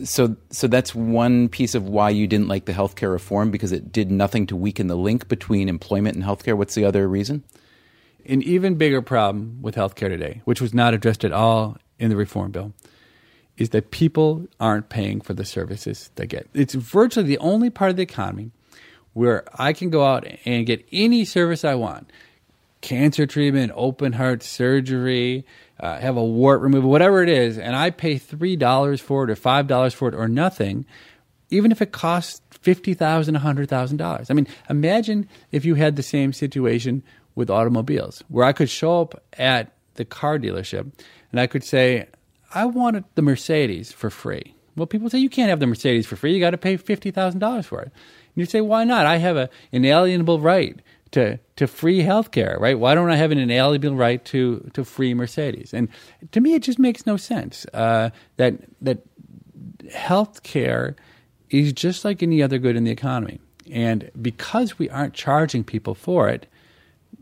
So, 0.03 0.35
so 0.49 0.67
that's 0.67 0.95
one 0.95 1.47
piece 1.47 1.75
of 1.75 1.87
why 1.87 2.09
you 2.09 2.27
didn't 2.27 2.47
like 2.47 2.65
the 2.65 2.73
healthcare 2.73 3.11
reform 3.11 3.51
because 3.51 3.71
it 3.71 3.91
did 3.91 4.11
nothing 4.11 4.47
to 4.47 4.55
weaken 4.55 4.87
the 4.87 4.97
link 4.97 5.27
between 5.27 5.69
employment 5.69 6.15
and 6.15 6.25
healthcare. 6.25 6.57
What's 6.57 6.75
the 6.75 6.85
other 6.85 7.07
reason? 7.07 7.43
An 8.25 8.41
even 8.41 8.75
bigger 8.75 9.01
problem 9.01 9.61
with 9.61 9.75
healthcare 9.75 10.09
today, 10.09 10.41
which 10.45 10.59
was 10.59 10.73
not 10.73 10.95
addressed 10.95 11.23
at 11.23 11.31
all 11.31 11.77
in 11.99 12.09
the 12.09 12.15
reform 12.15 12.51
bill, 12.51 12.73
is 13.57 13.69
that 13.69 13.91
people 13.91 14.47
aren't 14.59 14.89
paying 14.89 15.21
for 15.21 15.33
the 15.33 15.45
services 15.45 16.09
they 16.15 16.27
get. 16.27 16.47
It's 16.53 16.73
virtually 16.73 17.25
the 17.25 17.37
only 17.37 17.69
part 17.69 17.91
of 17.91 17.97
the 17.97 18.03
economy 18.03 18.51
where 19.13 19.45
I 19.57 19.71
can 19.71 19.89
go 19.89 20.05
out 20.05 20.27
and 20.43 20.65
get 20.65 20.85
any 20.91 21.23
service 21.23 21.63
I 21.63 21.75
want 21.75 22.11
cancer 22.85 23.25
treatment, 23.25 23.71
open 23.75 24.13
heart 24.13 24.43
surgery, 24.43 25.43
uh, 25.79 25.97
have 25.97 26.17
a 26.17 26.23
wart 26.23 26.61
removal, 26.61 26.89
whatever 26.89 27.23
it 27.23 27.29
is, 27.29 27.57
and 27.57 27.75
I 27.75 27.89
pay 27.89 28.19
$3 28.19 29.01
for 29.01 29.23
it 29.23 29.31
or 29.31 29.35
$5 29.35 29.93
for 29.95 30.07
it 30.07 30.13
or 30.13 30.27
nothing, 30.27 30.85
even 31.49 31.71
if 31.71 31.81
it 31.81 31.91
costs 31.91 32.41
$50,000, 32.63 33.37
$100,000. 33.39 34.25
I 34.29 34.33
mean, 34.33 34.47
imagine 34.69 35.27
if 35.51 35.65
you 35.65 35.75
had 35.75 35.95
the 35.95 36.03
same 36.03 36.31
situation 36.31 37.01
with 37.33 37.49
automobiles, 37.49 38.23
where 38.29 38.45
I 38.45 38.53
could 38.53 38.69
show 38.69 39.01
up 39.01 39.23
at 39.33 39.71
the 39.95 40.05
car 40.05 40.37
dealership 40.37 40.91
and 41.31 41.39
I 41.39 41.47
could 41.47 41.63
say, 41.63 42.07
I 42.55 42.65
wanted 42.65 43.03
the 43.15 43.21
Mercedes 43.21 43.91
for 43.91 44.09
free. 44.09 44.55
Well, 44.75 44.87
people 44.87 45.09
say 45.09 45.19
you 45.19 45.29
can't 45.29 45.49
have 45.49 45.59
the 45.59 45.67
Mercedes 45.67 46.05
for 46.07 46.15
free. 46.15 46.33
You 46.33 46.39
got 46.39 46.51
to 46.51 46.57
pay 46.57 46.77
fifty 46.77 47.11
thousand 47.11 47.39
dollars 47.39 47.65
for 47.65 47.81
it. 47.81 47.85
And 47.85 47.93
you 48.35 48.45
say, 48.45 48.61
why 48.61 48.83
not? 48.83 49.05
I 49.05 49.17
have 49.17 49.37
an 49.37 49.49
inalienable 49.71 50.39
right 50.39 50.81
to 51.11 51.37
to 51.55 51.67
free 51.67 52.01
healthcare, 52.01 52.59
right? 52.59 52.77
Why 52.77 52.95
don't 52.95 53.11
I 53.11 53.15
have 53.15 53.31
an 53.31 53.37
inalienable 53.37 53.95
right 53.95 54.23
to 54.25 54.69
to 54.73 54.83
free 54.83 55.13
Mercedes? 55.13 55.73
And 55.73 55.87
to 56.31 56.41
me, 56.41 56.53
it 56.55 56.63
just 56.63 56.79
makes 56.79 57.05
no 57.05 57.17
sense 57.17 57.65
uh, 57.73 58.09
that 58.37 58.55
that 58.81 58.99
healthcare 59.91 60.95
is 61.49 61.71
just 61.73 62.03
like 62.03 62.23
any 62.23 62.41
other 62.41 62.57
good 62.57 62.75
in 62.75 62.83
the 62.83 62.91
economy, 62.91 63.39
and 63.71 64.09
because 64.21 64.79
we 64.79 64.89
aren't 64.89 65.13
charging 65.13 65.63
people 65.63 65.95
for 65.95 66.27
it, 66.27 66.47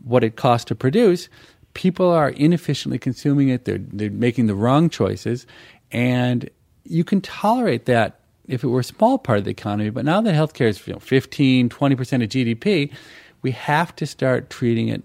what 0.02 0.24
it 0.24 0.36
costs 0.36 0.64
to 0.66 0.74
produce, 0.74 1.28
people 1.74 2.10
are 2.10 2.30
inefficiently 2.30 2.98
consuming 2.98 3.48
it. 3.48 3.64
They're 3.64 3.78
they're 3.78 4.10
making 4.10 4.46
the 4.46 4.54
wrong 4.54 4.88
choices, 4.88 5.46
and 5.92 6.48
you 6.84 7.04
can 7.04 7.20
tolerate 7.20 7.86
that 7.86 8.20
if 8.46 8.62
it 8.62 8.68
were 8.68 8.80
a 8.80 8.84
small 8.84 9.18
part 9.18 9.38
of 9.38 9.44
the 9.44 9.50
economy. 9.50 9.90
But 9.90 10.04
now 10.04 10.20
that 10.20 10.34
healthcare 10.34 10.68
is 10.68 10.86
you 10.86 10.92
know, 10.92 10.98
15, 10.98 11.68
20 11.68 11.96
percent 11.96 12.22
of 12.22 12.28
GDP, 12.28 12.92
we 13.42 13.50
have 13.52 13.94
to 13.96 14.06
start 14.06 14.50
treating 14.50 14.88
it 14.88 15.02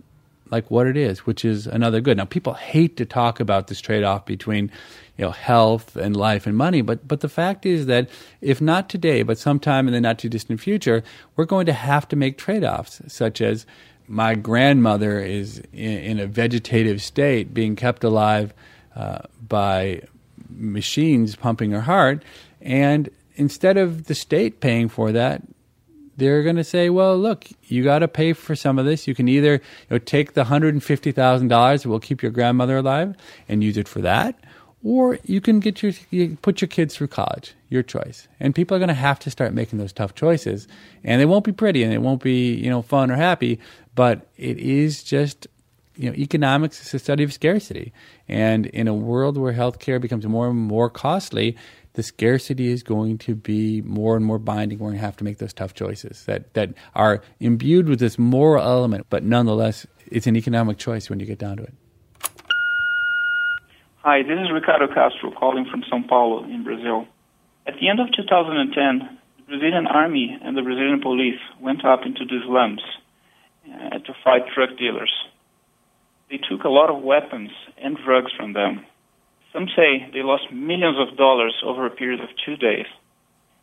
like 0.51 0.71
what 0.71 0.87
it 0.87 0.97
is, 0.97 1.25
which 1.25 1.45
is 1.45 1.67
another 1.67 2.01
good. 2.01 2.17
Now, 2.17 2.25
people 2.25 2.53
hate 2.53 2.97
to 2.97 3.05
talk 3.05 3.39
about 3.39 3.67
this 3.67 3.79
trade-off 3.79 4.25
between, 4.25 4.71
you 5.17 5.25
know, 5.25 5.31
health 5.31 5.95
and 5.95 6.15
life 6.15 6.47
and 6.47 6.57
money, 6.57 6.81
but 6.81 7.07
but 7.07 7.19
the 7.19 7.29
fact 7.29 7.65
is 7.65 7.85
that 7.85 8.09
if 8.41 8.61
not 8.61 8.89
today, 8.89 9.23
but 9.23 9.37
sometime 9.37 9.87
in 9.87 9.93
the 9.93 10.01
not 10.01 10.19
too 10.19 10.29
distant 10.29 10.59
future, 10.59 11.03
we're 11.35 11.45
going 11.45 11.65
to 11.67 11.73
have 11.73 12.07
to 12.07 12.15
make 12.15 12.37
trade-offs, 12.37 13.01
such 13.07 13.41
as 13.41 13.65
my 14.09 14.33
grandmother 14.33 15.19
is 15.19 15.59
in, 15.71 15.97
in 15.99 16.19
a 16.19 16.25
vegetative 16.25 17.01
state, 17.01 17.53
being 17.53 17.75
kept 17.75 18.03
alive 18.03 18.53
uh, 18.95 19.19
by 19.47 20.01
machines 20.49 21.35
pumping 21.35 21.71
her 21.71 21.81
heart, 21.81 22.23
and 22.59 23.09
instead 23.35 23.77
of 23.77 24.05
the 24.05 24.15
state 24.15 24.59
paying 24.59 24.89
for 24.89 25.11
that, 25.11 25.43
they're 26.17 26.43
going 26.43 26.55
to 26.57 26.63
say, 26.63 26.89
"Well, 26.89 27.17
look, 27.17 27.45
you 27.67 27.83
got 27.83 27.99
to 27.99 28.07
pay 28.07 28.33
for 28.33 28.55
some 28.55 28.79
of 28.79 28.85
this. 28.85 29.07
You 29.07 29.15
can 29.15 29.29
either 29.29 29.53
you 29.53 29.59
know, 29.91 29.97
take 29.99 30.33
the 30.33 30.45
hundred 30.45 30.73
and 30.73 30.83
fifty 30.83 31.11
thousand 31.11 31.47
dollars 31.47 31.83
that 31.83 31.89
will 31.89 31.99
keep 31.99 32.21
your 32.21 32.31
grandmother 32.31 32.77
alive 32.77 33.15
and 33.47 33.63
use 33.63 33.77
it 33.77 33.87
for 33.87 34.01
that, 34.01 34.35
or 34.83 35.19
you 35.23 35.41
can 35.41 35.59
get 35.59 35.81
your 35.83 35.91
you 36.09 36.37
put 36.41 36.61
your 36.61 36.67
kids 36.67 36.95
through 36.95 37.07
college. 37.07 37.53
Your 37.69 37.83
choice. 37.83 38.27
And 38.39 38.55
people 38.55 38.75
are 38.75 38.79
going 38.79 38.87
to 38.87 38.93
have 38.93 39.19
to 39.19 39.31
start 39.31 39.53
making 39.53 39.77
those 39.79 39.93
tough 39.93 40.15
choices, 40.15 40.67
and 41.03 41.21
they 41.21 41.25
won't 41.25 41.45
be 41.45 41.51
pretty 41.51 41.83
and 41.83 41.93
it 41.93 42.01
won't 42.01 42.23
be 42.23 42.53
you 42.53 42.69
know 42.69 42.81
fun 42.81 43.11
or 43.11 43.15
happy, 43.15 43.59
but 43.95 44.27
it 44.37 44.57
is 44.57 45.03
just 45.03 45.47
you 45.99 46.09
know, 46.09 46.15
economics 46.15 46.79
is 46.79 46.93
a 46.93 46.99
study 46.99 47.23
of 47.25 47.33
scarcity. 47.33 47.91
And 48.29 48.67
in 48.67 48.87
a 48.87 48.93
world 48.93 49.37
where 49.37 49.51
healthcare 49.51 49.99
becomes 49.99 50.25
more 50.25 50.47
and 50.47 50.57
more 50.57 50.89
costly, 50.89 51.57
the 51.93 52.03
scarcity 52.03 52.69
is 52.69 52.83
going 52.83 53.17
to 53.17 53.35
be 53.35 53.81
more 53.81 54.15
and 54.15 54.25
more 54.25 54.39
binding. 54.39 54.79
We're 54.79 54.91
going 54.91 54.99
to 54.99 55.05
have 55.05 55.17
to 55.17 55.25
make 55.25 55.39
those 55.39 55.51
tough 55.51 55.73
choices 55.73 56.23
that, 56.23 56.53
that 56.53 56.73
are 56.95 57.21
imbued 57.41 57.89
with 57.89 57.99
this 57.99 58.17
moral 58.17 58.63
element, 58.63 59.07
but 59.09 59.25
nonetheless, 59.25 59.85
it's 60.07 60.25
an 60.25 60.37
economic 60.37 60.77
choice 60.77 61.09
when 61.09 61.19
you 61.19 61.25
get 61.25 61.37
down 61.37 61.57
to 61.57 61.63
it. 61.63 61.73
Hi, 64.01 64.23
this 64.23 64.39
is 64.39 64.47
Ricardo 64.49 64.87
Castro 64.87 65.29
calling 65.29 65.65
from 65.69 65.83
Sao 65.89 65.99
Paulo 66.07 66.45
in 66.45 66.63
Brazil. 66.63 67.05
At 67.67 67.73
the 67.81 67.89
end 67.89 67.99
of 67.99 68.07
2010, 68.15 68.71
the 68.71 69.43
Brazilian 69.43 69.87
army 69.87 70.39
and 70.41 70.55
the 70.55 70.61
Brazilian 70.61 71.01
police 71.01 71.41
went 71.59 71.83
up 71.83 72.05
into 72.05 72.23
the 72.23 72.39
slums 72.47 72.79
uh, 73.67 73.99
to 73.99 74.13
fight 74.23 74.43
drug 74.55 74.77
dealers. 74.77 75.11
They 76.29 76.37
took 76.37 76.63
a 76.63 76.69
lot 76.71 76.89
of 76.89 77.03
weapons 77.03 77.49
and 77.75 77.97
drugs 77.97 78.31
from 78.37 78.53
them. 78.53 78.85
Some 79.51 79.67
say 79.75 80.07
they 80.13 80.23
lost 80.23 80.47
millions 80.49 80.95
of 80.95 81.17
dollars 81.17 81.55
over 81.61 81.85
a 81.85 81.91
period 81.91 82.21
of 82.21 82.29
two 82.45 82.55
days. 82.55 82.87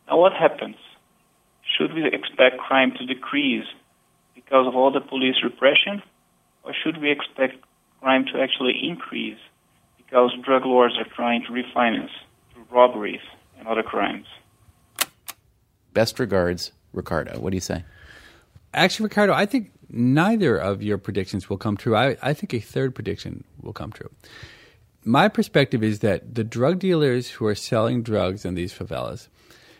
Now, 0.07 0.19
what 0.19 0.33
happens? 0.33 0.77
Should 1.65 1.95
we 1.95 2.05
expect 2.05 2.59
crime 2.59 2.93
to 2.99 3.07
decrease 3.07 3.65
because 4.35 4.67
of 4.67 4.75
all 4.75 4.91
the 4.91 5.01
police 5.01 5.41
repression, 5.43 6.03
or 6.63 6.73
should 6.77 7.01
we 7.01 7.09
expect 7.09 7.57
crime 8.01 8.25
to 8.31 8.39
actually 8.39 8.77
increase 8.87 9.41
because 10.07 10.31
drug 10.43 10.65
lords 10.65 10.95
are 10.97 11.07
trying 11.15 11.43
to 11.43 11.51
refinance 11.51 12.09
through 12.53 12.65
robberies 12.71 13.21
and 13.59 13.67
other 13.67 13.83
crimes? 13.83 14.25
Best 15.93 16.19
regards, 16.19 16.71
Ricardo. 16.93 17.39
What 17.39 17.51
do 17.51 17.57
you 17.57 17.61
say? 17.61 17.83
Actually, 18.73 19.05
Ricardo, 19.05 19.33
I 19.33 19.45
think 19.45 19.71
neither 19.89 20.57
of 20.57 20.81
your 20.81 20.97
predictions 20.97 21.49
will 21.49 21.57
come 21.57 21.77
true. 21.77 21.95
I, 21.95 22.17
I 22.21 22.33
think 22.33 22.53
a 22.53 22.59
third 22.59 22.95
prediction 22.95 23.43
will 23.61 23.73
come 23.73 23.91
true. 23.91 24.11
My 25.03 25.27
perspective 25.27 25.83
is 25.83 25.99
that 25.99 26.35
the 26.35 26.43
drug 26.43 26.79
dealers 26.79 27.29
who 27.31 27.45
are 27.45 27.55
selling 27.55 28.03
drugs 28.03 28.45
in 28.45 28.55
these 28.55 28.73
favelas 28.73 29.27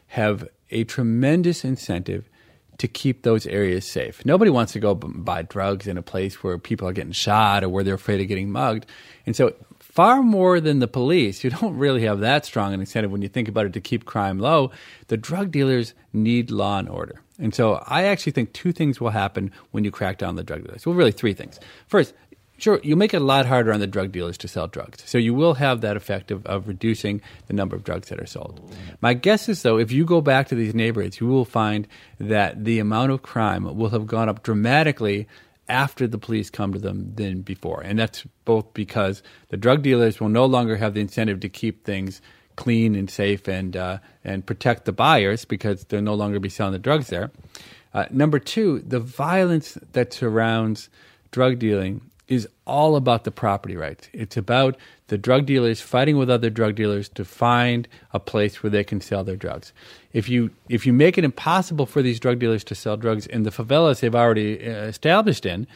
have 0.08 0.48
a 0.72 0.84
tremendous 0.86 1.64
incentive 1.64 2.30
to 2.78 2.88
keep 2.88 3.24
those 3.24 3.48
areas 3.48 3.90
safe. 3.90 4.24
Nobody 4.26 4.52
wants 4.52 4.74
to 4.74 4.80
go 4.80 4.94
buy 4.96 5.42
drugs 5.42 5.88
in 5.88 5.98
a 5.98 6.02
place 6.02 6.44
where 6.44 6.58
people 6.58 6.88
are 6.88 6.94
getting 6.94 7.12
shot 7.12 7.64
or 7.64 7.70
where 7.70 7.84
they're 7.84 7.96
afraid 7.96 8.22
of 8.22 8.28
getting 8.28 8.52
mugged. 8.52 8.86
And 9.26 9.36
so, 9.36 9.54
far 9.98 10.22
more 10.22 10.60
than 10.60 10.78
the 10.78 10.88
police, 10.88 11.42
who 11.42 11.50
don't 11.50 11.76
really 11.76 12.04
have 12.04 12.20
that 12.20 12.46
strong 12.46 12.72
an 12.72 12.80
incentive 12.80 13.12
when 13.12 13.24
you 13.24 13.28
think 13.28 13.48
about 13.48 13.66
it 13.66 13.74
to 13.74 13.82
keep 13.82 14.06
crime 14.06 14.38
low, 14.38 14.70
the 15.08 15.18
drug 15.18 15.50
dealers 15.50 15.96
need 16.14 16.52
law 16.52 16.78
and 16.78 16.88
order. 16.88 17.20
And 17.40 17.52
so 17.52 17.84
I 17.88 18.04
actually 18.04 18.34
think 18.34 18.54
two 18.54 18.72
things 18.72 19.02
will 19.02 19.10
happen 19.10 19.52
when 19.72 19.84
you 19.84 19.90
crack 19.90 20.20
down 20.20 20.30
on 20.30 20.36
the 20.36 20.44
drug 20.44 20.64
dealers. 20.64 20.86
Well, 20.86 20.94
really 20.94 21.12
three 21.12 21.34
things. 21.34 21.60
First, 21.88 22.14
sure, 22.60 22.80
you 22.84 22.96
make 22.96 23.16
it 23.16 23.24
a 23.24 23.26
lot 23.26 23.48
harder 23.48 23.74
on 23.74 23.80
the 23.80 23.88
drug 23.88 24.12
dealers 24.12 24.38
to 24.38 24.48
sell 24.48 24.68
drugs. 24.68 25.02
So 25.08 25.18
you 25.18 25.34
will 25.34 25.56
have 25.56 25.82
that 25.82 25.98
effect 25.98 26.30
of, 26.30 26.46
of 26.46 26.68
reducing 26.68 27.20
the 27.48 27.54
number 27.54 27.76
of 27.76 27.84
drugs 27.84 28.10
that 28.10 28.20
are 28.20 28.28
sold. 28.28 28.72
My 29.02 29.16
guess 29.16 29.50
is, 29.50 29.64
though, 29.64 29.80
if 29.80 29.92
you 29.92 30.06
go 30.06 30.22
back 30.22 30.48
to 30.50 30.56
these 30.56 30.76
neighborhoods, 30.76 31.20
you 31.20 31.26
will 31.26 31.44
find 31.44 31.88
that 32.20 32.66
the 32.66 32.78
amount 32.78 33.14
of 33.14 33.24
crime 33.24 33.64
will 33.76 33.90
have 33.90 34.06
gone 34.06 34.30
up 34.30 34.44
dramatically 34.44 35.28
after 35.70 36.08
the 36.08 36.18
police 36.18 36.50
come 36.50 36.74
to 36.74 36.80
them 36.80 37.14
than 37.16 37.42
before. 37.42 37.82
And 37.82 38.00
that's 38.00 38.26
both 38.46 38.74
because 38.74 39.24
the 39.50 39.58
drug 39.58 39.82
dealers 39.82 40.20
will 40.20 40.30
no 40.30 40.46
longer 40.46 40.78
have 40.78 40.94
the 40.94 41.02
incentive 41.02 41.40
to 41.42 41.50
keep 41.50 41.86
things– 41.86 42.22
clean 42.58 42.96
and 42.96 43.10
safe 43.10 43.48
and 43.48 43.78
uh, 43.78 44.00
and 44.26 44.46
protect 44.46 44.84
the 44.84 44.92
buyers 44.92 45.46
because 45.46 45.86
they'll 45.86 46.02
no 46.02 46.16
longer 46.16 46.42
be 46.42 46.50
selling 46.50 46.74
the 46.74 46.80
drugs 46.80 47.08
there. 47.08 47.32
Uh, 47.94 48.06
number 48.12 48.40
two, 48.40 48.80
the 48.80 49.00
violence 49.00 49.78
that 49.94 50.12
surrounds 50.12 50.90
drug 51.32 51.58
dealing 51.58 52.02
is 52.28 52.48
all 52.66 52.96
about 52.96 53.24
the 53.24 53.32
property 53.32 53.76
rights. 53.76 54.10
It's 54.14 54.36
about 54.36 54.78
the 55.08 55.18
drug 55.18 55.46
dealers 55.46 55.80
fighting 55.80 56.18
with 56.18 56.30
other 56.30 56.50
drug 56.50 56.76
dealers 56.76 57.08
to 57.10 57.24
find 57.24 57.88
a 58.12 58.20
place 58.20 58.62
where 58.62 58.70
they 58.70 58.84
can 58.84 59.00
sell 59.00 59.24
their 59.24 59.38
drugs. 59.38 59.72
If 60.14 60.28
you 60.28 60.52
if 60.68 60.86
you 60.86 60.94
make 60.94 61.18
it 61.18 61.24
impossible 61.24 61.86
for 61.86 62.02
these 62.02 62.20
drug 62.20 62.40
dealers 62.40 62.64
to 62.66 62.76
sell 62.76 62.98
drugs 62.98 63.26
in 63.26 63.44
the 63.44 63.52
favelas 63.52 64.02
they've 64.02 64.14
already 64.14 64.68
uh, 64.68 64.84
established 64.84 65.46
in, 65.46 65.68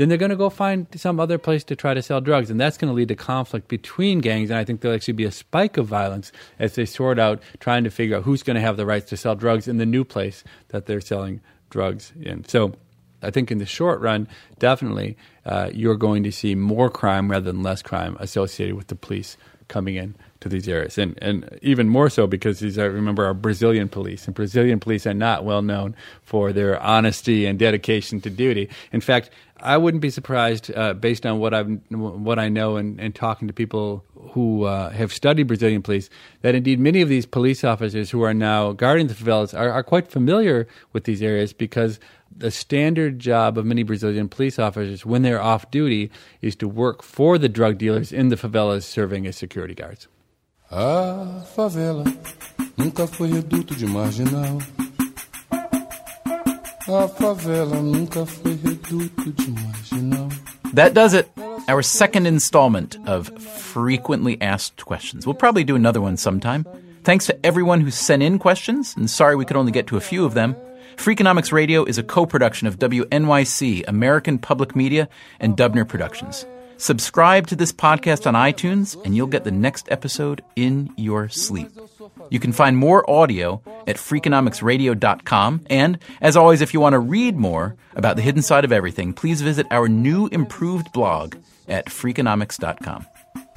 then 0.00 0.08
they're 0.08 0.18
going 0.18 0.30
to 0.30 0.36
go 0.36 0.48
find 0.48 0.86
some 0.96 1.20
other 1.20 1.36
place 1.36 1.62
to 1.62 1.76
try 1.76 1.92
to 1.92 2.02
sell 2.02 2.20
drugs. 2.22 2.50
And 2.50 2.58
that's 2.58 2.78
going 2.78 2.90
to 2.90 2.94
lead 2.94 3.08
to 3.08 3.14
conflict 3.14 3.68
between 3.68 4.20
gangs. 4.20 4.48
And 4.48 4.58
I 4.58 4.64
think 4.64 4.80
there'll 4.80 4.94
actually 4.94 5.12
be 5.12 5.26
a 5.26 5.30
spike 5.30 5.76
of 5.76 5.86
violence 5.86 6.32
as 6.58 6.74
they 6.74 6.86
sort 6.86 7.18
out 7.18 7.42
trying 7.58 7.84
to 7.84 7.90
figure 7.90 8.16
out 8.16 8.22
who's 8.24 8.42
going 8.42 8.54
to 8.54 8.62
have 8.62 8.78
the 8.78 8.86
rights 8.86 9.10
to 9.10 9.16
sell 9.18 9.34
drugs 9.34 9.68
in 9.68 9.76
the 9.76 9.86
new 9.86 10.04
place 10.04 10.42
that 10.68 10.86
they're 10.86 11.02
selling 11.02 11.42
drugs 11.68 12.12
in. 12.18 12.44
So 12.46 12.72
I 13.22 13.30
think 13.30 13.50
in 13.50 13.58
the 13.58 13.66
short 13.66 14.00
run, 14.00 14.28
definitely, 14.58 15.16
uh, 15.44 15.70
you're 15.72 15.96
going 15.96 16.22
to 16.22 16.32
see 16.32 16.54
more 16.54 16.90
crime 16.90 17.30
rather 17.30 17.50
than 17.50 17.62
less 17.62 17.82
crime 17.82 18.16
associated 18.20 18.76
with 18.76 18.88
the 18.88 18.96
police 18.96 19.36
coming 19.68 19.96
in 19.96 20.14
to 20.40 20.48
these 20.48 20.68
areas, 20.68 20.98
and 20.98 21.18
and 21.22 21.58
even 21.62 21.88
more 21.88 22.10
so 22.10 22.26
because 22.26 22.60
these 22.60 22.78
are 22.78 22.90
remember 22.90 23.24
our 23.24 23.34
Brazilian 23.34 23.88
police, 23.88 24.26
and 24.26 24.34
Brazilian 24.34 24.80
police 24.80 25.06
are 25.06 25.14
not 25.14 25.44
well 25.44 25.62
known 25.62 25.94
for 26.22 26.52
their 26.52 26.80
honesty 26.82 27.46
and 27.46 27.58
dedication 27.58 28.20
to 28.20 28.30
duty. 28.30 28.68
In 28.92 29.00
fact, 29.00 29.30
I 29.62 29.76
wouldn't 29.76 30.00
be 30.00 30.10
surprised, 30.10 30.74
uh, 30.74 30.94
based 30.94 31.26
on 31.26 31.38
what 31.38 31.52
I've 31.52 31.68
what 31.90 32.38
I 32.38 32.48
know 32.48 32.76
and, 32.76 33.00
and 33.00 33.14
talking 33.14 33.48
to 33.48 33.54
people 33.54 34.04
who 34.32 34.64
uh, 34.64 34.90
have 34.90 35.12
studied 35.12 35.44
Brazilian 35.44 35.82
police, 35.82 36.08
that 36.42 36.54
indeed 36.54 36.80
many 36.80 37.00
of 37.02 37.08
these 37.08 37.26
police 37.26 37.64
officers 37.64 38.10
who 38.10 38.22
are 38.22 38.34
now 38.34 38.72
guarding 38.72 39.08
the 39.08 39.14
favelas 39.14 39.58
are, 39.58 39.70
are 39.70 39.82
quite 39.82 40.08
familiar 40.08 40.66
with 40.92 41.04
these 41.04 41.22
areas 41.22 41.52
because 41.52 42.00
the 42.34 42.50
standard 42.50 43.18
job 43.18 43.58
of 43.58 43.66
many 43.66 43.82
Brazilian 43.82 44.28
police 44.28 44.58
officers 44.58 45.04
when 45.04 45.22
they're 45.22 45.42
off 45.42 45.70
duty 45.70 46.10
is 46.40 46.56
to 46.56 46.68
work 46.68 47.02
for 47.02 47.38
the 47.38 47.48
drug 47.48 47.76
dealers 47.76 48.12
in 48.12 48.28
the 48.28 48.36
favelas 48.36 48.84
serving 48.84 49.26
as 49.26 49.36
security 49.36 49.74
guards. 49.74 50.08
A 50.72 51.42
favela 51.56 52.04
nunca 52.76 53.04
foi 53.04 53.28
reduto 53.28 53.74
de 53.74 53.86
marginal. 53.86 54.58
A 55.50 57.08
favela 57.08 57.82
nunca 57.82 58.24
foi 58.24 58.54
reduto 58.54 59.32
de 59.32 59.50
marginal. 59.50 60.28
That 60.74 60.94
does 60.94 61.12
it. 61.12 61.28
Our 61.68 61.82
second 61.82 62.28
installment 62.28 62.96
of 63.08 63.30
frequently 63.40 64.40
asked 64.40 64.84
questions. 64.84 65.26
We'll 65.26 65.34
probably 65.34 65.64
do 65.64 65.74
another 65.74 66.00
one 66.00 66.16
sometime. 66.16 66.64
Thanks 67.02 67.26
to 67.26 67.36
everyone 67.44 67.80
who 67.80 67.90
sent 67.90 68.22
in 68.22 68.38
questions, 68.38 68.94
and 68.96 69.10
sorry 69.10 69.34
we 69.34 69.44
could 69.44 69.56
only 69.56 69.72
get 69.72 69.88
to 69.88 69.96
a 69.96 70.00
few 70.00 70.24
of 70.24 70.34
them. 70.34 70.54
Freakonomics 70.94 71.50
Radio 71.50 71.84
is 71.84 71.98
a 71.98 72.04
co 72.04 72.26
production 72.26 72.68
of 72.68 72.78
WNYC, 72.78 73.88
American 73.88 74.38
Public 74.38 74.76
Media, 74.76 75.08
and 75.40 75.56
Dubner 75.56 75.88
Productions. 75.88 76.46
Subscribe 76.80 77.46
to 77.48 77.56
this 77.56 77.72
podcast 77.72 78.26
on 78.26 78.32
iTunes, 78.32 78.96
and 79.04 79.14
you'll 79.14 79.26
get 79.26 79.44
the 79.44 79.50
next 79.50 79.92
episode 79.92 80.42
in 80.56 80.88
your 80.96 81.28
sleep. 81.28 81.68
You 82.30 82.40
can 82.40 82.52
find 82.52 82.74
more 82.74 83.04
audio 83.08 83.60
at 83.86 83.96
freakonomicsradio.com. 83.96 85.66
And 85.68 85.98
as 86.22 86.38
always, 86.38 86.62
if 86.62 86.72
you 86.72 86.80
want 86.80 86.94
to 86.94 86.98
read 86.98 87.36
more 87.36 87.76
about 87.94 88.16
the 88.16 88.22
hidden 88.22 88.40
side 88.40 88.64
of 88.64 88.72
everything, 88.72 89.12
please 89.12 89.42
visit 89.42 89.66
our 89.70 89.88
new 89.88 90.28
improved 90.28 90.90
blog 90.94 91.36
at 91.68 91.84
freakonomics.com. 91.90 93.04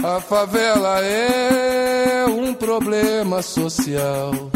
A 0.03 0.19
favela 0.19 0.99
é 1.01 2.25
um 2.27 2.53
problema 2.53 3.41
social. 3.41 4.51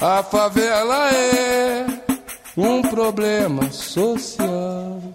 A 0.00 0.24
favela 0.24 1.10
é 1.14 1.86
um 2.56 2.82
problema 2.82 3.70
social. 3.70 5.14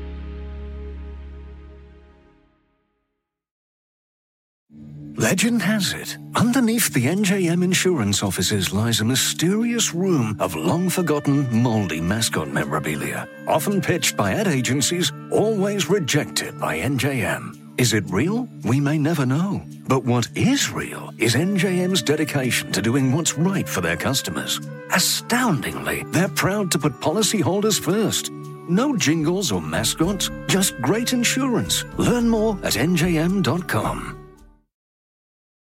Legend 5.17 5.61
has 5.61 5.91
it, 5.93 6.17
underneath 6.35 6.93
the 6.93 7.05
NJM 7.05 7.63
insurance 7.63 8.23
offices 8.23 8.71
lies 8.73 9.01
a 9.01 9.05
mysterious 9.05 9.93
room 9.93 10.37
of 10.39 10.55
long 10.55 10.89
forgotten, 10.89 11.47
moldy 11.61 11.99
mascot 11.99 12.47
memorabilia. 12.47 13.27
Often 13.45 13.81
pitched 13.81 14.15
by 14.15 14.31
ad 14.33 14.47
agencies, 14.47 15.11
always 15.29 15.89
rejected 15.89 16.57
by 16.59 16.79
NJM. 16.79 17.57
Is 17.77 17.93
it 17.93 18.05
real? 18.09 18.47
We 18.63 18.79
may 18.79 18.97
never 18.97 19.25
know. 19.25 19.61
But 19.87 20.05
what 20.05 20.29
is 20.35 20.71
real 20.71 21.11
is 21.17 21.35
NJM's 21.35 22.01
dedication 22.01 22.71
to 22.71 22.81
doing 22.81 23.11
what's 23.11 23.37
right 23.37 23.67
for 23.67 23.81
their 23.81 23.97
customers. 23.97 24.61
Astoundingly, 24.93 26.03
they're 26.07 26.29
proud 26.29 26.71
to 26.71 26.79
put 26.79 27.01
policyholders 27.01 27.79
first. 27.79 28.31
No 28.69 28.95
jingles 28.95 29.51
or 29.51 29.61
mascots, 29.61 30.29
just 30.47 30.79
great 30.81 31.11
insurance. 31.11 31.83
Learn 31.97 32.29
more 32.29 32.53
at 32.63 32.73
njm.com. 32.73 34.20